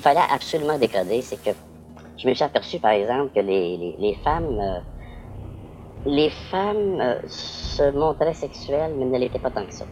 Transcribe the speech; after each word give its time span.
il 0.00 0.02
fallait 0.02 0.20
absolument 0.30 0.78
décoder, 0.78 1.22
c'est 1.22 1.38
que 1.42 1.50
je 2.18 2.28
me 2.28 2.34
suis 2.34 2.44
aperçu, 2.44 2.80
par 2.80 2.92
exemple, 2.92 3.32
que 3.34 3.40
les, 3.40 3.76
les, 3.78 3.96
les 3.98 4.14
femmes, 4.16 4.58
euh, 4.60 4.80
les 6.04 6.28
femmes 6.30 7.00
euh, 7.00 7.18
se 7.26 7.90
montraient 7.92 8.34
sexuelles, 8.34 8.94
mais 8.98 9.06
ne 9.06 9.18
l'étaient 9.18 9.38
pas 9.38 9.50
tant 9.50 9.66
que 9.66 9.74
ça. 9.74 9.86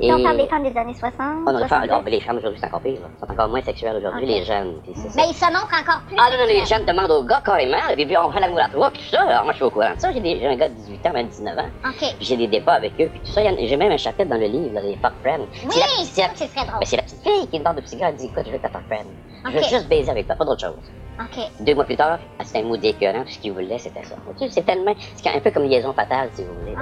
Et- 0.00 0.12
on 0.12 0.22
parle 0.22 0.36
des 0.36 0.46
femmes 0.46 0.62
des 0.62 0.78
années 0.78 0.94
60. 0.94 1.12
Oh 1.18 1.50
non, 1.52 1.58
les 1.58 1.66
femmes, 1.66 1.82
70. 1.84 1.90
non, 1.90 2.02
mais 2.04 2.10
les 2.12 2.20
femmes 2.20 2.36
aujourd'hui, 2.38 2.60
c'est 2.60 2.66
encore 2.66 2.80
pire. 2.80 3.00
là. 3.00 3.08
Ils 3.14 3.18
sont 3.26 3.32
encore 3.32 3.48
moins 3.48 3.62
sexuelles 3.62 3.96
aujourd'hui, 3.96 4.26
les 4.26 4.44
jeunes. 4.44 4.80
puis. 4.82 4.92
Mais 5.16 5.22
ils 5.28 5.34
se 5.34 5.44
montrent 5.46 5.74
encore 5.80 6.02
plus. 6.06 6.16
Ah 6.18 6.28
non, 6.30 6.38
non, 6.38 6.46
les 6.46 6.64
jeunes 6.66 6.84
demandent 6.86 7.10
aux 7.10 7.24
gars 7.24 7.42
carrément, 7.44 7.76
et 7.96 8.06
puis 8.06 8.16
on 8.16 8.30
fait 8.30 8.40
l'amour 8.40 8.60
à 8.60 8.68
trois, 8.68 8.90
puis 8.90 9.02
tout 9.02 9.08
ça. 9.16 9.22
Alors 9.22 9.44
moi, 9.44 9.52
je 9.52 9.56
suis 9.56 9.64
au 9.64 9.70
courant 9.70 9.94
de 9.94 10.00
ça. 10.00 10.12
J'ai 10.12 10.20
des- 10.20 10.46
un 10.46 10.56
gars 10.56 10.68
de 10.68 10.74
18 10.74 11.06
ans, 11.06 11.12
même 11.12 11.26
19 11.28 11.58
ans. 11.58 11.68
OK. 11.84 11.98
Puis 11.98 12.16
j'ai 12.20 12.36
des 12.36 12.46
débats 12.46 12.74
avec 12.74 12.92
eux, 13.00 13.08
puis 13.08 13.20
tout 13.20 13.32
ça. 13.32 13.40
J'ai 13.58 13.76
même 13.76 13.92
un 13.92 13.96
chapitre 13.96 14.28
dans 14.28 14.36
le 14.38 14.46
livre, 14.46 14.74
là, 14.74 14.80
les 14.82 14.96
fuck 14.96 15.12
friends. 15.22 15.46
Oui, 15.64 15.70
C'est 16.04 16.20
la- 16.22 16.28
très 16.28 16.46
drôle. 16.64 16.76
mais 16.80 16.86
c'est 16.86 16.96
la 16.96 17.02
petite 17.02 17.22
fille 17.22 17.48
qui 17.48 17.58
demande 17.58 17.78
au 17.78 17.96
gars, 17.96 18.08
elle 18.08 18.14
dit, 18.16 18.26
écoute, 18.26 18.44
je 18.46 18.52
veux 18.52 18.58
ta 18.58 18.68
fuck 18.68 18.82
friend. 18.86 19.06
Je 19.46 19.50
veux 19.52 19.62
juste 19.62 19.88
baiser 19.88 20.10
avec 20.10 20.26
toi, 20.26 20.36
pas 20.36 20.44
d'autre 20.44 20.60
chose. 20.60 20.76
OK. 21.20 21.44
Deux 21.60 21.74
mois 21.74 21.84
plus 21.84 21.96
tard, 21.96 22.18
ah, 22.38 22.44
c'était 22.44 22.60
un 22.60 22.62
mot 22.62 22.76
d'écœurant, 22.76 23.22
tout 23.24 23.30
ce 23.30 23.38
qu'il 23.40 23.52
voulait, 23.52 23.78
c'était 23.78 24.04
ça. 24.04 24.14
C'est 24.50 24.64
tellement, 24.64 24.94
c'est 25.16 25.28
un 25.28 25.40
peu 25.40 25.50
comme 25.50 25.64
liaison 25.64 25.92
fatale, 25.92 26.30
si 26.34 26.44
vous 26.44 26.54
voulez. 26.60 26.76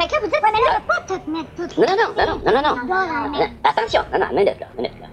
Fait 0.00 0.08
que 0.08 0.12
là, 0.14 0.18
vous 0.22 0.26
dites, 0.26 0.42
ouais, 0.42 0.50
mais 0.52 0.60
là, 0.60 0.74
je 0.74 0.80
peux 0.80 0.86
pas 0.86 1.24
tout 1.24 1.30
mettre 1.30 1.54
tout. 1.54 1.80
Non, 1.80 1.86
non, 1.88 2.26
non, 2.26 2.40
non, 2.44 2.52
non, 2.52 2.62
non, 2.62 2.62
non, 2.62 2.86
non. 2.86 3.30
Non, 3.30 3.38
Non, 3.38 3.46
Attention, 3.64 4.00
non, 4.12 4.18
non, 4.18 4.26
minute 4.34 4.58
là, 4.60 4.66
minute 4.76 4.92
là. 5.00 5.06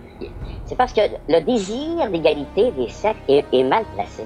C'est 0.66 0.76
parce 0.76 0.94
que 0.94 1.02
le 1.28 1.42
désir 1.42 2.10
d'égalité 2.10 2.72
des 2.72 2.88
sexes 2.90 3.20
est, 3.28 3.46
est 3.52 3.64
mal 3.64 3.84
placé. 3.94 4.26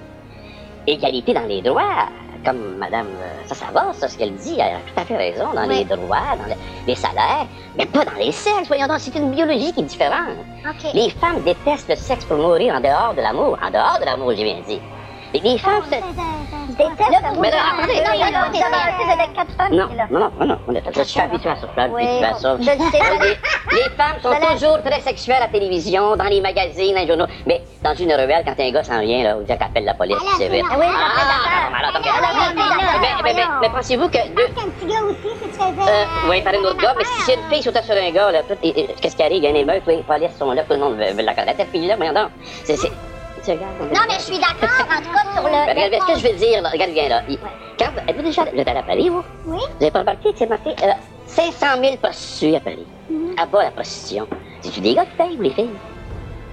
Égalité 0.87 1.33
dans 1.33 1.47
les 1.47 1.61
droits, 1.63 2.07
comme 2.45 2.77
Madame, 2.77 3.07
euh, 3.07 3.43
ça, 3.47 3.55
ça 3.55 3.65
va, 3.73 3.91
ça, 3.93 4.07
ce 4.07 4.17
qu'elle 4.17 4.35
dit, 4.35 4.53
elle 4.53 4.75
a 4.75 4.79
tout 4.85 4.99
à 4.99 5.03
fait 5.03 5.17
raison, 5.17 5.51
dans 5.53 5.67
Oui. 5.67 5.79
les 5.79 5.85
droits, 5.85 6.35
dans 6.37 6.45
le- 6.45 6.59
les 6.85 6.93
salaires, 6.95 7.47
mais 7.75 7.87
pas 7.87 8.05
dans 8.05 8.13
les 8.19 8.31
sexes, 8.31 8.67
voyons 8.67 8.85
donc, 8.85 8.99
c'est 8.99 9.15
une 9.15 9.31
biologie 9.31 9.73
qui 9.73 9.79
est 9.79 9.83
différente. 9.83 10.29
Les 10.93 11.09
femmes 11.09 11.41
détestent 11.43 11.89
le 11.89 11.95
sexe 11.95 12.25
pour 12.25 12.37
mourir 12.37 12.75
en 12.75 12.81
dehors 12.81 13.15
de 13.15 13.21
l'amour, 13.21 13.57
en 13.63 13.71
dehors 13.71 13.97
de 13.99 14.05
l'amour, 14.05 14.33
j'ai 14.35 14.43
bien 14.43 14.61
dit. 14.67 14.79
Les 15.43 15.57
femmes. 15.57 15.83
Déteste 15.89 16.99
l'amour. 17.21 17.41
Mais 17.41 17.51
non, 17.51 17.57
attendez, 17.57 17.95
Non, 17.95 18.31
non, 18.31 19.45
femmes 19.57 19.71
Non, 19.71 19.87
qui 19.87 19.93
est 19.93 19.97
là. 19.97 20.07
non, 20.11 20.31
non, 20.45 20.57
je 20.93 21.01
suis 21.03 21.19
habitué 21.21 21.49
à 21.49 21.55
ça, 21.55 21.67
je 21.67 21.71
suis 21.71 21.81
habitué 21.81 22.25
à 22.25 22.33
ça. 22.33 22.57
je 22.59 22.61
le 22.61 22.65
sais, 22.65 22.99
Les, 23.21 23.77
les 23.77 23.89
femmes 23.95 24.17
sont 24.21 24.29
Voilà. 24.29 24.47
toujours 24.53 24.81
très 24.83 24.99
sexuelles 25.01 25.37
à 25.37 25.41
la 25.41 25.47
télévision, 25.47 26.15
dans 26.17 26.25
les 26.25 26.41
magazines, 26.41 26.93
dans 26.95 27.01
les 27.01 27.07
journaux. 27.07 27.27
Mais 27.45 27.61
dans 27.81 27.93
une 27.93 28.11
ruelle, 28.13 28.43
quand 28.45 28.59
un 28.61 28.71
gars 28.71 28.83
s'en 28.83 28.99
vient, 28.99 29.23
là, 29.23 29.35
on 29.37 29.41
dit 29.41 29.47
qu'elle 29.47 29.61
appelle 29.61 29.85
la 29.85 29.93
police, 29.93 30.17
Ah, 30.19 30.35
c'est 30.37 30.49
vite. 30.49 30.65
Oui, 30.77 30.85
Ah, 30.85 31.81
là, 31.81 31.91
mais- 33.23 33.33
mais- 33.33 33.43
mais- 33.61 33.69
pensez-vous 33.69 34.09
que 34.09 34.27
deux... 34.35 34.47
qu'un 34.47 34.69
petit 34.69 34.85
gars 34.87 35.01
aussi, 35.03 35.29
si 35.41 35.49
tu 35.49 35.53
faisais. 35.55 35.91
Euh, 35.91 36.05
oui, 36.29 36.41
par 36.41 36.53
un 36.53 36.57
autre 36.57 36.77
gars, 36.77 36.93
mais 36.97 37.05
si 37.05 37.21
c'est 37.21 37.35
une 37.35 37.43
fille 37.49 37.63
sautait 37.63 37.83
sur 37.83 37.95
un 37.95 38.11
gars, 38.11 38.31
là, 38.31 38.39
qu'est-ce 39.01 39.15
qui 39.15 39.23
arrive? 39.23 39.37
Il 39.37 39.43
y 39.43 39.47
a 39.47 39.49
une 39.51 39.55
émeute, 39.57 39.83
oui, 39.87 39.97
les 39.97 40.03
polices 40.03 40.37
sont 40.37 40.51
là, 40.51 40.63
tout 40.63 40.73
le 40.73 40.79
monde 40.79 40.97
veut, 40.97 41.13
veut 41.13 41.23
la 41.23 41.33
connaître. 41.33 41.57
Cette 41.59 41.71
fille-là, 41.71 41.95
voyons 41.95 42.13
donc. 42.13 42.29
Non, 43.47 44.01
mais 44.07 44.15
je 44.15 44.23
suis 44.23 44.39
d'accord, 44.39 44.87
en 44.89 45.01
tout 45.01 45.11
cas, 45.11 45.33
sur 45.33 45.43
le. 45.43 45.51
Ben, 45.51 45.75
Regarde, 45.75 45.93
ce 46.07 46.13
que 46.13 46.19
je 46.19 46.27
veux 46.33 46.37
dire, 46.37 46.61
là, 46.61 46.69
regarde 46.69 46.91
bien 46.91 47.09
là. 47.09 47.21
Il- 47.29 47.37
Quand, 47.77 47.89
êtes-vous 48.07 48.21
déjà 48.23 48.43
vous 48.45 48.57
êtes 48.59 48.67
allé 48.67 48.79
à 48.79 48.83
Paris, 48.83 49.09
vous? 49.09 49.23
Oui. 49.47 49.57
Vous 49.59 49.83
avez 49.83 49.91
pas 49.91 49.99
remarqué, 49.99 50.29
c'est 50.35 50.47
marqué 50.49 50.69
euh, 50.81 50.91
500 51.27 51.65
000 51.81 51.97
prostituées 51.97 52.55
à 52.55 52.59
Paris. 52.61 52.85
Mhm. 53.09 53.35
À 53.37 53.45
bas 53.45 53.63
la 53.63 53.71
prostitution. 53.71 54.27
C'est-tu 54.61 54.79
des 54.79 54.93
gars 54.95 55.05
qui 55.05 55.15
payent 55.17 55.37
ou 55.37 55.41
les 55.41 55.49
filles? 55.51 55.69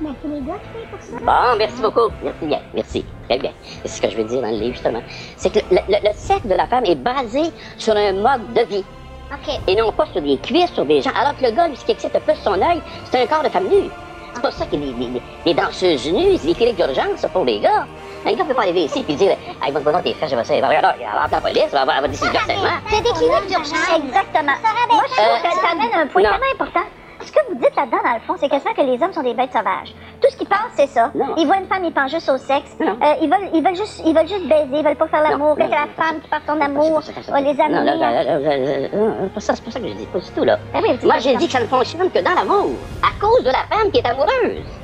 Mais 0.00 0.10
c'est 0.20 0.28
les 0.28 0.40
gars 0.40 0.54
qui 0.62 0.68
payent 0.70 0.86
pour 0.90 1.00
ça. 1.00 1.16
Bon, 1.24 1.56
merci 1.58 1.80
beaucoup. 1.80 2.12
Merci 2.22 2.44
bien, 2.46 2.60
merci. 2.74 3.04
Très 3.28 3.38
bien. 3.38 3.52
C'est 3.82 3.88
ce 3.88 4.02
que 4.02 4.10
je 4.10 4.16
veux 4.16 4.24
dire 4.24 4.42
dans 4.42 4.48
le 4.50 4.56
livre, 4.56 4.74
justement. 4.74 5.02
C'est 5.36 5.50
que 5.52 5.60
le, 5.70 5.78
le- 5.88 6.02
le 6.08 6.10
sexe 6.14 6.44
de 6.44 6.54
la 6.54 6.66
femme 6.66 6.84
est 6.86 6.96
basé 6.96 7.52
sur 7.78 7.94
un 7.96 8.12
mode 8.12 8.52
de 8.52 8.62
vie 8.62 8.84
OK. 9.32 9.60
et 9.68 9.76
non 9.76 9.92
pas 9.92 10.06
sur 10.06 10.20
des 10.20 10.36
cuisses, 10.38 10.72
sur 10.72 10.84
des 10.84 11.00
gens. 11.00 11.12
Alors 11.18 11.36
que 11.36 11.44
le 11.44 11.52
gars, 11.52 11.68
lui, 11.68 11.76
ce 11.76 11.84
qui 11.84 11.92
excite 11.92 12.12
le 12.12 12.20
plus 12.20 12.34
son 12.42 12.60
œil, 12.60 12.82
c'est 13.10 13.22
un 13.22 13.26
corps 13.26 13.44
de 13.44 13.48
femme 13.48 13.68
nue. 13.68 13.88
C'est 14.42 14.48
pour 14.48 14.58
ça 14.58 14.66
des, 14.66 14.92
des- 14.92 15.06
des- 15.08 15.22
des 15.44 15.54
danseuses 15.54 16.12
nues, 16.12 16.36
c'est 16.36 16.48
des 16.48 16.54
cliniques 16.54 16.74
d'urgence 16.76 17.18
ça, 17.20 17.28
pour 17.28 17.44
les 17.44 17.60
gars. 17.60 17.86
Un 18.26 18.32
gars 18.34 18.44
peut 18.44 18.54
pas 18.54 18.62
arriver 18.62 18.84
ici 18.84 19.04
et 19.08 19.14
dire 19.14 19.36
Hey, 19.62 19.70
va 19.72 19.80
te 19.80 20.02
tes 20.02 20.14
fesses, 20.14 20.30
je 20.30 20.36
vais 20.36 20.44
ça. 20.44 20.54
Il 20.56 20.60
va 20.60 20.68
regarder, 20.68 20.98
il 21.00 21.06
va 21.06 21.22
appeler 21.22 21.36
la 21.36 21.40
police, 21.40 21.64
il 21.72 22.02
va 22.02 22.08
décider 22.08 22.36
harcèlement. 22.36 22.68
C'est 22.88 23.02
des 23.02 23.10
cliniques 23.10 23.46
d'urgence. 23.46 23.90
Exactement. 24.04 24.52
Moi, 24.90 25.02
je 25.08 25.22
trouve 25.22 25.42
que 25.42 25.60
ça 25.60 25.68
amène 25.70 25.94
un 25.94 26.06
point 26.08 26.22
tellement 26.22 26.52
important. 26.54 26.80
Ce 27.24 27.32
que 27.32 27.38
vous 27.48 27.54
dites 27.54 27.74
là-dedans, 27.76 27.98
dans 28.04 28.14
le 28.14 28.20
fond, 28.20 28.34
c'est 28.38 28.48
quasiment 28.48 28.74
que 28.74 28.82
les 28.82 29.02
hommes 29.02 29.12
sont 29.12 29.22
des 29.22 29.34
bêtes 29.34 29.52
sauvages. 29.52 29.94
Tout 30.20 30.28
ce 30.30 30.36
qu'ils 30.36 30.48
pensent, 30.48 30.74
c'est 30.74 30.88
ça. 30.88 31.10
Non. 31.14 31.34
Ils 31.36 31.46
voient 31.46 31.58
une 31.58 31.66
femme, 31.66 31.84
ils 31.84 31.92
pensent 31.92 32.10
juste 32.10 32.28
au 32.28 32.36
sexe. 32.36 32.76
Non. 32.80 32.96
Euh, 33.02 33.14
ils, 33.22 33.30
veulent, 33.30 33.48
ils, 33.54 33.62
veulent 33.62 33.76
juste, 33.76 34.02
ils 34.04 34.14
veulent 34.14 34.28
juste 34.28 34.48
baiser, 34.48 34.68
ils 34.72 34.84
veulent 34.84 34.96
pas 34.96 35.08
faire 35.08 35.22
l'amour. 35.22 35.50
Non, 35.50 35.56
Quand 35.56 35.64
c'est 35.64 35.70
la 35.70 35.86
non, 35.86 35.92
femme 35.96 36.20
qui 36.20 36.28
part 36.28 36.40
C'est 36.44 36.62
amour, 36.62 37.02
ça, 37.02 37.12
va 37.32 37.40
les 37.40 37.54
Non, 37.54 37.68
là, 37.68 37.94
là, 37.94 38.24
là, 38.24 38.38
c'est 39.24 39.34
pas 39.34 39.40
ça, 39.40 39.54
que 39.54 39.70
je 39.70 39.78
dis, 39.94 40.06
pas 40.06 40.18
du 40.18 40.30
tout, 40.30 40.44
là. 40.44 40.58
Ah 40.74 40.80
oui, 40.82 40.98
Moi, 41.02 41.18
j'ai 41.18 41.36
dit 41.36 41.46
que 41.46 41.52
ça 41.52 41.60
ne 41.60 41.66
fonctionne 41.66 42.10
que 42.10 42.18
dans 42.18 42.34
l'amour, 42.34 42.70
à 43.02 43.20
cause 43.20 43.44
de 43.44 43.50
la 43.50 43.64
femme 43.70 43.90
qui 43.90 43.98
est 43.98 44.06
amoureuse. 44.06 44.81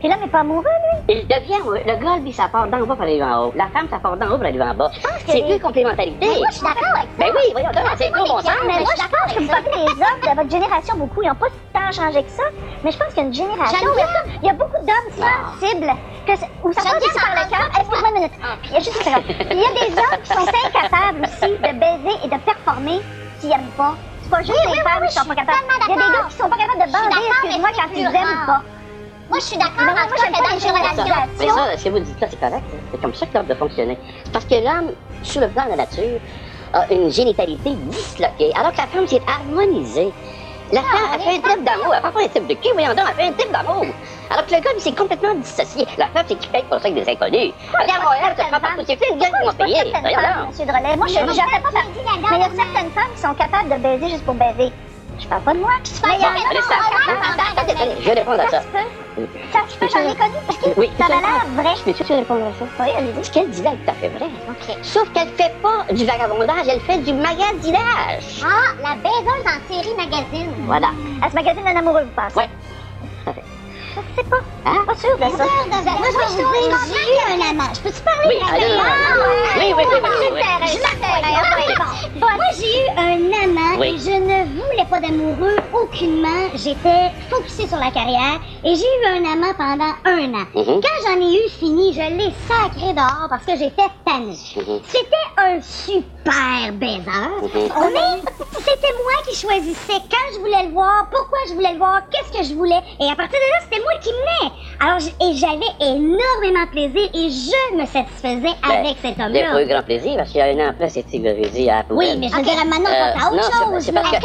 Puis 0.00 0.08
l'homme 0.08 0.20
n'est 0.20 0.28
pas 0.28 0.40
amoureux, 0.40 0.64
lui. 0.64 1.14
Il 1.20 1.28
devient, 1.28 1.60
ouais, 1.66 1.84
le 1.86 2.02
gars, 2.02 2.16
lui, 2.16 2.32
ça 2.32 2.48
part 2.48 2.66
d'en 2.68 2.86
bas 2.86 2.94
pour 2.96 3.02
aller 3.02 3.22
en 3.22 3.44
haut. 3.44 3.52
La 3.54 3.68
femme, 3.68 3.86
ça 3.90 3.98
part 3.98 4.16
d'en 4.16 4.28
haut 4.28 4.38
pour 4.38 4.46
aller 4.46 4.60
en 4.60 4.74
bas. 4.74 4.88
que 4.88 5.32
C'est 5.32 5.42
deux 5.42 5.58
complémentarités. 5.58 6.16
Mais 6.26 6.38
moi, 6.38 6.46
je 6.48 6.54
suis 6.54 6.64
d'accord 6.64 6.96
avec 6.96 7.10
ça. 7.10 7.16
Ben 7.18 7.28
oui, 7.36 7.52
voyons 7.52 7.68
c'est 7.98 8.10
gros 8.10 8.26
bon 8.26 8.40
sens. 8.40 8.50
Mais 8.66 8.80
moi, 8.80 8.92
je 8.96 9.02
pense 9.02 9.34
que 9.34 9.40
vous 9.40 9.48
parlez 9.48 9.84
des 9.84 9.92
hommes 10.00 10.20
de 10.22 10.36
votre 10.36 10.50
génération 10.50 10.96
beaucoup. 10.96 11.22
Ils 11.22 11.28
n'ont 11.28 11.34
pas 11.34 11.48
tant 11.74 11.92
changé 11.92 12.24
que 12.24 12.30
ça. 12.30 12.44
Mais 12.82 12.92
je 12.92 12.96
pense 12.96 13.08
qu'il 13.08 13.18
y 13.18 13.20
a 13.20 13.28
une 13.28 13.34
génération 13.34 13.88
il 14.42 14.46
y 14.46 14.48
a, 14.48 14.54
beaucoup 14.54 14.80
d'hommes 14.80 15.12
sensibles 15.12 15.92
que 16.26 16.32
où 16.64 16.72
ça 16.72 16.80
passe 16.80 17.14
par 17.20 17.34
le 17.36 17.50
cœur. 17.50 17.68
Excuse-moi 17.78 18.08
une 18.08 18.14
minute. 18.14 18.32
Il 18.64 18.72
y 18.72 18.76
a 18.76 18.80
juste 18.80 18.96
une 18.96 19.04
seconde. 19.04 19.24
Il 19.28 19.58
y 19.58 19.64
a 19.64 19.72
des 19.84 19.92
hommes 20.00 20.20
qui 20.24 20.32
sont 20.32 20.48
incapables 20.48 21.28
aussi 21.28 21.52
de 21.52 21.72
baiser 21.78 22.16
et 22.24 22.28
de 22.28 22.40
performer 22.40 23.00
s'ils 23.38 23.50
n'aiment 23.50 23.76
pas. 23.76 23.94
C'est 24.22 24.30
pas 24.30 24.40
juste 24.40 24.66
les 24.66 24.80
femmes 24.80 25.06
qui 25.06 25.14
sont 25.14 25.26
pas 25.26 25.34
capables. 25.34 25.58
Il 25.88 25.90
y 25.90 25.92
a 25.92 25.96
des 25.96 26.12
gars 26.16 26.24
qui 26.30 26.36
sont 26.36 26.48
pas 26.48 26.56
capables 26.56 26.86
de 26.86 26.92
bander, 26.92 27.26
excuse-moi, 27.28 27.68
quand 27.76 27.88
ils 27.94 28.06
aiment 28.06 28.46
pas. 28.46 28.62
Moi, 29.30 29.38
je 29.38 29.44
suis 29.44 29.56
d'accord. 29.56 29.72
Mais 29.78 29.84
Moi, 29.84 29.94
ça, 30.16 30.26
mais 30.30 30.60
génération. 30.60 31.54
ça, 31.54 31.76
ce 31.78 31.84
que 31.84 31.88
vous 31.90 31.98
dites 32.00 32.20
là, 32.20 32.26
c'est 32.30 32.40
correct. 32.40 32.62
hein. 32.74 32.76
C'est 32.90 33.00
comme 33.00 33.14
ça 33.14 33.26
que 33.26 33.34
l'homme 33.34 33.46
doit 33.46 33.56
fonctionner. 33.56 33.96
C'est 34.24 34.32
parce 34.32 34.44
que 34.44 34.54
l'homme, 34.56 34.92
sur 35.22 35.40
le 35.40 35.48
plan 35.48 35.64
de 35.66 35.70
la 35.70 35.76
nature, 35.76 36.18
a 36.72 36.92
une 36.92 37.10
génitalité 37.10 37.70
disloquée, 37.74 38.52
alors 38.56 38.72
que 38.72 38.78
la 38.78 38.86
femme, 38.88 39.06
c'est 39.06 39.22
harmonisé. 39.26 40.12
La 40.72 40.82
femme, 40.82 41.00
elle 41.14 41.20
fait 41.20 41.30
un 41.30 41.54
type 41.54 41.64
d'amour, 41.64 41.92
elle 41.94 42.02
fait 42.02 42.12
pas 42.12 42.20
un 42.22 42.28
type 42.28 42.46
de 42.46 42.54
cul, 42.54 42.68
voyons 42.74 42.94
donc, 42.94 43.04
elle 43.08 43.14
fait 43.16 43.28
un 43.28 43.32
type 43.32 43.50
d'amour. 43.52 43.86
Alors 44.30 44.46
que 44.46 44.54
le 44.54 44.60
gars, 44.60 44.70
c'est 44.78 44.96
complètement 44.96 45.34
dissocié. 45.34 45.84
La 45.98 46.06
femme, 46.08 46.24
c'est 46.28 46.38
qu'il 46.38 46.50
paye 46.50 46.62
pour 46.70 46.78
ça 46.80 46.86
avec 46.88 46.94
des 46.94 47.10
inconnus. 47.10 47.52
Moi, 47.72 48.12
elle, 48.22 48.34
tu 48.36 48.50
prends 48.50 48.60
partout, 48.60 48.82
c'est 48.86 48.94
de 48.96 49.18
gars 49.18 49.26
qui 49.26 49.56
payé. 49.56 49.82
Drolet. 50.64 50.96
Moi, 50.96 51.06
je 51.08 51.14
fais 51.14 51.60
pas 51.60 51.72
partie. 51.72 51.88
Mais 52.30 52.36
il 52.36 52.40
y 52.40 52.42
a 52.44 52.50
certaines 52.50 52.90
femmes 52.92 53.12
qui 53.14 53.20
sont 53.20 53.34
capables 53.34 53.68
de 53.68 53.76
baiser 53.82 54.08
juste 54.10 54.24
pour 54.24 54.34
baiser. 54.34 54.72
Je 55.20 55.26
parle 55.28 55.42
pas 55.42 55.52
de 55.54 55.58
moi. 55.58 55.70
Mais 56.06 56.14
il 56.16 56.20
y 56.20 56.24
en 56.24 56.28
a 56.28 56.32
Bon, 56.32 56.40
allez, 56.50 56.56
qui 56.60 56.62
ça- 56.62 56.74
sont 56.74 56.90
capables 56.90 57.20
attends, 57.20 57.36
de 57.36 57.40
attends, 57.40 57.72
attends, 57.72 58.00
je 58.00 58.04
vais 58.04 58.12
répondre 58.14 58.40
à 58.40 58.48
ça. 58.48 58.50
Ça 58.50 58.62
se 58.62 59.76
peut. 59.78 59.86
J'en 59.92 60.00
ai 60.10 60.16
connu. 60.16 60.34
Parce 60.46 60.58
que 60.58 60.80
Oui, 60.80 60.90
ça 60.98 61.04
tu 61.06 61.12
a 61.12 61.16
peux 61.16 61.22
l'air 61.22 61.46
vrai. 61.64 61.74
Je 61.76 61.92
peux-tu 61.92 62.12
répondre 62.14 62.46
à 62.46 62.52
ça? 62.58 62.64
Oui, 62.80 62.88
allez-y. 62.96 63.24
Ce 63.24 63.30
qu'elle 63.30 63.50
là 63.62 63.70
est 63.72 63.84
tout 63.84 63.90
à 63.90 63.92
fait 63.94 64.08
vrai. 64.08 64.26
OK. 64.48 64.76
Sauf 64.82 65.12
qu'elle 65.12 65.28
fait 65.28 65.52
pas 65.62 65.92
du 65.92 66.04
vagabondage, 66.06 66.66
elle 66.68 66.80
fait 66.80 66.98
du 66.98 67.12
magasinage. 67.12 68.42
Ah, 68.42 68.72
la 68.82 68.94
baiseuse 68.96 69.44
en 69.46 69.72
série 69.74 69.94
magazine. 69.96 70.54
Voilà. 70.60 70.88
À 71.22 71.28
ce 71.30 71.34
magazine 71.34 71.64
d'un 71.64 71.76
amoureux, 71.76 72.02
vous 72.04 72.22
pensez? 72.22 72.36
Ouais. 72.38 72.48
Je 73.96 74.22
sais 74.22 74.28
pas. 74.28 74.36
Hein? 74.66 74.84
Pas 74.86 74.94
sûr 74.94 75.16
de 75.16 75.36
ça. 75.36 75.44
Moi, 75.44 76.08
je 76.12 76.36
j'ai 76.36 76.42
eu 76.42 77.18
un 77.32 77.50
amant. 77.50 77.72
Je 77.74 77.80
peux-tu 77.80 78.02
parler 78.02 78.28
Oui, 78.28 78.36
allez. 78.52 78.66
Oui, 79.56 79.74
oui, 79.76 79.84
oui. 79.90 80.00
Moi, 82.20 82.30
j'ai 82.56 82.72
eu 82.76 82.88
un 82.96 83.20
amant 83.44 83.82
et 83.82 83.98
je 83.98 84.10
ne 84.10 84.44
voulais 84.60 84.86
pas 84.88 85.00
d'amoureux 85.00 85.56
aucunement. 85.72 86.50
J'étais 86.54 87.10
focusée 87.30 87.66
sur 87.68 87.78
la 87.78 87.90
carrière 87.90 88.40
et 88.64 88.74
j'ai 88.74 88.84
eu 88.84 89.06
un 89.08 89.32
amant 89.32 89.54
pendant 89.56 89.94
un 90.04 90.34
an. 90.34 90.46
Mhm. 90.54 90.80
Quand 90.80 90.98
j'en 91.06 91.20
ai 91.20 91.34
eu 91.34 91.48
fini, 91.58 91.92
je 91.94 92.00
l'ai 92.00 92.32
sacré 92.46 92.92
dehors 92.92 93.28
parce 93.28 93.44
que 93.44 93.56
j'étais 93.56 93.88
tannée. 94.04 94.36
Mhm. 94.56 94.80
C'était 94.86 95.26
un 95.38 95.60
super 95.62 96.19
baiser, 96.24 97.00
Mhm. 97.42 97.92
mais 97.92 98.22
c'était 98.58 98.94
moi 99.02 99.16
qui 99.28 99.36
choisissais 99.36 100.00
quand 100.10 100.26
je 100.34 100.38
voulais 100.40 100.66
le 100.66 100.72
voir, 100.72 101.08
pourquoi 101.10 101.38
je 101.48 101.54
voulais 101.54 101.72
le 101.72 101.78
voir, 101.78 102.02
qu'est-ce 102.10 102.38
que 102.38 102.44
je 102.44 102.54
voulais. 102.54 102.80
Et 103.00 103.04
à 103.10 103.16
partir 103.16 103.38
de 103.38 103.50
là, 103.50 103.60
c'était 103.64 103.82
moi 103.82 103.92
qui 104.02 104.10
menais. 104.10 104.52
Alors, 104.80 104.98
et 104.98 105.34
j'avais 105.36 105.72
énormément 105.80 106.64
de 106.66 106.70
plaisir 106.70 107.08
et 107.14 107.30
je 107.30 107.76
me 107.76 107.86
satisfaisais 107.86 108.54
avec 108.62 108.96
cet 109.02 109.16
J'ai 109.16 109.16
pas 109.16 109.22
eu 109.30 109.42
homme-là. 109.44 109.64
grand 109.66 109.82
plaisir 109.82 110.16
parce 110.16 110.30
qu'il 110.30 110.38
y 110.38 110.42
a 110.42 110.46
un 110.46 110.66
an 110.66 110.70
après, 110.70 110.88
c'est 110.90 111.04
à 111.70 111.76
la 111.78 111.84
Oui, 111.90 112.16
mais 112.18 112.28
je 112.28 112.40
dire, 112.42 112.64
maintenant, 112.66 112.90
Euh, 112.90 113.12
t'as 113.14 113.26
autre 113.26 113.36
non, 113.36 113.42
chose. 113.42 113.86
que- 113.86 114.16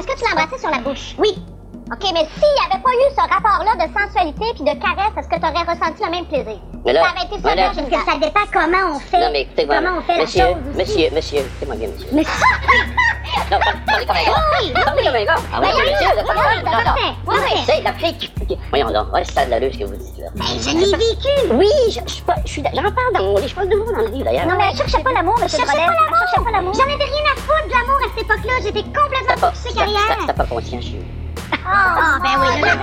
est-ce 0.00 0.06
que 0.06 0.18
tu 0.18 0.24
l'embrassais 0.28 0.58
sur 0.58 0.70
la 0.70 0.78
bouche? 0.78 1.14
Oui. 1.18 1.34
OK, 1.92 2.04
mais 2.14 2.22
s'il 2.38 2.54
n'y 2.54 2.62
avait 2.70 2.82
pas 2.82 2.90
eu 2.94 3.08
ce 3.10 3.20
rapport-là 3.34 3.74
de 3.74 3.90
sensualité 3.90 4.44
puis 4.54 4.62
de 4.62 4.78
caresse, 4.80 5.10
est-ce 5.18 5.26
que 5.28 5.34
tu 5.34 5.42
aurais 5.42 5.66
ressenti 5.66 6.02
le 6.04 6.10
même 6.10 6.24
plaisir? 6.26 6.60
Mais 6.86 6.92
là- 6.92 7.02
ça 7.02 7.10
aurait 7.10 7.26
été 7.26 7.34
ça, 7.42 7.48
mais 7.50 7.56
là- 7.56 7.72
Parce 7.74 7.88
que 7.88 8.10
ça 8.12 8.18
dépend 8.18 8.46
comment 8.52 8.94
on 8.94 8.98
fait. 9.00 9.18
Non, 9.20 9.30
mais 9.32 9.42
écoutez-moi, 9.42 9.74
comment 9.82 9.98
on 9.98 10.02
fait 10.02 10.20
monsieur, 10.22 10.44
la 10.44 10.48
chose 10.54 10.56
aussi. 10.70 10.78
monsieur, 10.78 11.10
monsieur, 11.12 11.38
écoutez-moi 11.40 11.74
bien, 11.76 11.88
monsieur. 11.88 12.08
Mais 12.12 12.22
Non, 13.50 13.58
parlez 13.86 14.06
comme 14.06 14.16
un 14.16 14.22
gars. 14.22 14.42
Oui, 14.60 14.72
Parlez 14.72 15.04
comme 15.04 15.14
un 15.16 15.24
gars. 15.24 15.34
Ah 15.52 15.60
oui, 15.60 15.68
monsieur, 15.90 16.14
là, 16.14 16.22
parlez- 16.22 16.62
non, 16.62 16.70
non. 16.70 16.84
parfait, 16.84 17.12
oui, 17.26 17.36
oui. 17.42 17.60
C'est 17.66 17.82
la 17.82 17.92
fille 17.94 18.16
qui... 18.18 18.28
qui- 18.46 18.58
Voyons 18.70 18.90
donc, 18.92 19.12
ouais, 19.12 19.24
c'est 19.24 19.32
scandaleux 19.32 19.72
ce 19.72 19.78
que 19.78 19.84
vous 19.84 19.96
dites, 19.96 20.18
là. 20.18 20.28
Ben, 20.36 20.44
je 20.46 20.70
l'ai 20.70 20.96
vécu. 20.96 21.34
Oui, 21.54 21.66
je, 21.90 22.00
je 22.06 22.12
suis 22.14 22.22
pas... 22.22 22.34
Je 22.46 22.50
suis... 22.52 22.62
J'en 22.62 22.82
parle 22.82 23.12
dans 23.14 23.22
mon 23.24 23.34
livre, 23.36 23.48
je 23.48 23.54
parle 23.54 23.68
de 23.68 23.76
vous 23.76 23.90
dans 23.92 23.98
le 23.98 24.08
livre, 24.08 24.24
d'ailleurs. 24.24 24.46
Non, 24.46 24.54
mais 24.56 24.64
elle 24.70 24.76
cherchait 24.76 25.02
pas 25.02 25.12
l'amour, 25.12 25.34
monsieur 25.42 25.58
cherchais 25.58 25.72
Drolet. 25.76 25.86
pas 25.86 25.92
Elle 26.06 26.18
cherchait 26.28 26.44
pas 26.44 26.50
l'amour. 26.52 26.74
J'en 26.74 26.84
avais 26.84 26.94
rien 27.04 27.24
à 27.32 27.36
foutre 27.40 27.66
de 27.66 27.72
l'amour 27.74 27.98
à 27.98 28.08
cette 28.14 28.24
époque-là. 28.24 28.52
J'étais 28.62 28.82
complètement 28.84 29.50
c'était- 29.54 29.74
carrière. 29.74 30.16
c'était 30.20 30.32
pas 30.34 30.44
conscient 30.46 30.80
chez 30.80 30.98
vous. 31.02 31.19
Ah, 31.66 32.18
ben 32.22 32.30
oui, 32.40 32.60
là, 32.60 32.76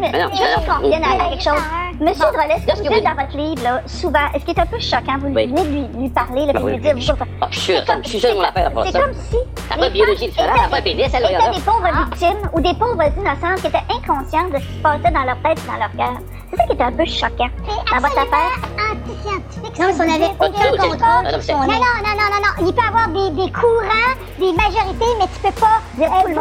Mais 0.00 0.10
non, 0.12 0.30
mais 0.32 0.56
non. 0.56 0.62
qu'on 0.66 0.82
revienne 0.82 1.04
à 1.04 1.28
quelque 1.30 1.42
chose. 1.42 1.62
Monsieur 2.00 2.24
Drolet, 2.32 2.56
ce 2.62 2.66
là, 2.66 2.72
que 2.72 2.78
ce 2.78 2.82
vous 2.82 2.88
dites 2.88 3.04
vous- 3.04 3.14
dans 3.14 3.22
votre 3.22 3.36
livre, 3.36 3.62
là, 3.62 3.80
souvent, 3.84 4.26
est-ce 4.34 4.44
qui 4.46 4.52
est 4.52 4.58
un 4.58 4.64
peu 4.66 4.78
choquant, 4.80 5.18
vous 5.20 5.28
venez 5.34 5.46
de 5.48 5.60
lui, 5.68 5.86
lui 5.98 6.08
parler, 6.08 6.46
là, 6.46 6.54
puis 6.54 6.62
oui, 6.64 6.72
lui 6.72 6.80
dire, 6.80 6.94
vous- 6.96 7.24
Ah, 7.42 7.46
je 7.50 7.58
suis 7.58 7.72
sûr, 7.74 7.82
je 8.02 8.08
suis 8.08 8.20
sûr 8.20 8.34
qu'on 8.34 8.40
l'a 8.40 8.52
fait 8.52 8.62
à 8.64 8.70
part 8.70 8.86
c'est 8.86 8.92
ça. 8.92 9.00
comme 9.00 9.12
si... 9.12 9.36
Ça 9.68 9.76
va, 9.76 9.82
les 9.84 9.90
biologie 9.90 10.28
différente, 10.28 10.70
va, 10.70 10.80
pénis, 10.80 11.10
elle, 11.12 11.26
regarde. 11.26 11.54
des 11.54 11.60
pauvres 11.60 11.90
victimes 12.08 12.48
ou 12.54 12.60
des 12.60 12.72
pauvres 12.74 13.02
innocentes 13.18 13.60
qui 13.60 13.66
étaient 13.66 13.84
inconscientes 13.92 14.50
de 14.52 14.58
ce 14.58 14.64
qui 14.64 14.76
se 14.78 14.82
passait 14.82 15.10
dans 15.12 15.24
leur 15.24 15.36
tête 15.42 15.58
et 15.62 15.66
dans 15.70 15.76
leur 15.78 15.92
cœur. 15.92 16.16
C'est 16.50 16.56
ça 16.56 16.64
qui 16.64 16.72
était 16.72 16.82
un 16.84 16.92
peu 16.92 17.04
choquant 17.04 17.50
dans 17.92 17.96
votre 18.00 18.18
affaire. 18.18 18.56
anti-scientifique. 18.90 19.78
Non, 19.78 19.92
si 19.92 20.00
on 20.00 20.14
avait 20.14 20.34
Pas 20.34 20.48
du 20.48 20.54
tout, 20.54 20.60
aucun 20.72 20.82
contrôle 20.88 21.00
Ah, 21.04 21.22
non, 21.22 21.38
Non, 21.60 21.66
non, 21.68 22.14
non, 22.16 22.28
non, 22.32 22.40
non. 22.40 22.66
Il 22.66 22.74
peut 22.74 22.82
y 22.82 22.88
avoir 22.88 23.08
des, 23.08 23.30
des 23.44 23.52
courants, 23.52 24.14
des 24.38 24.52
majorités, 24.56 25.12
mais 25.20 25.28
tu 25.32 25.38
peux 25.44 25.60
pas 25.60 25.78
vraiment 25.96 26.40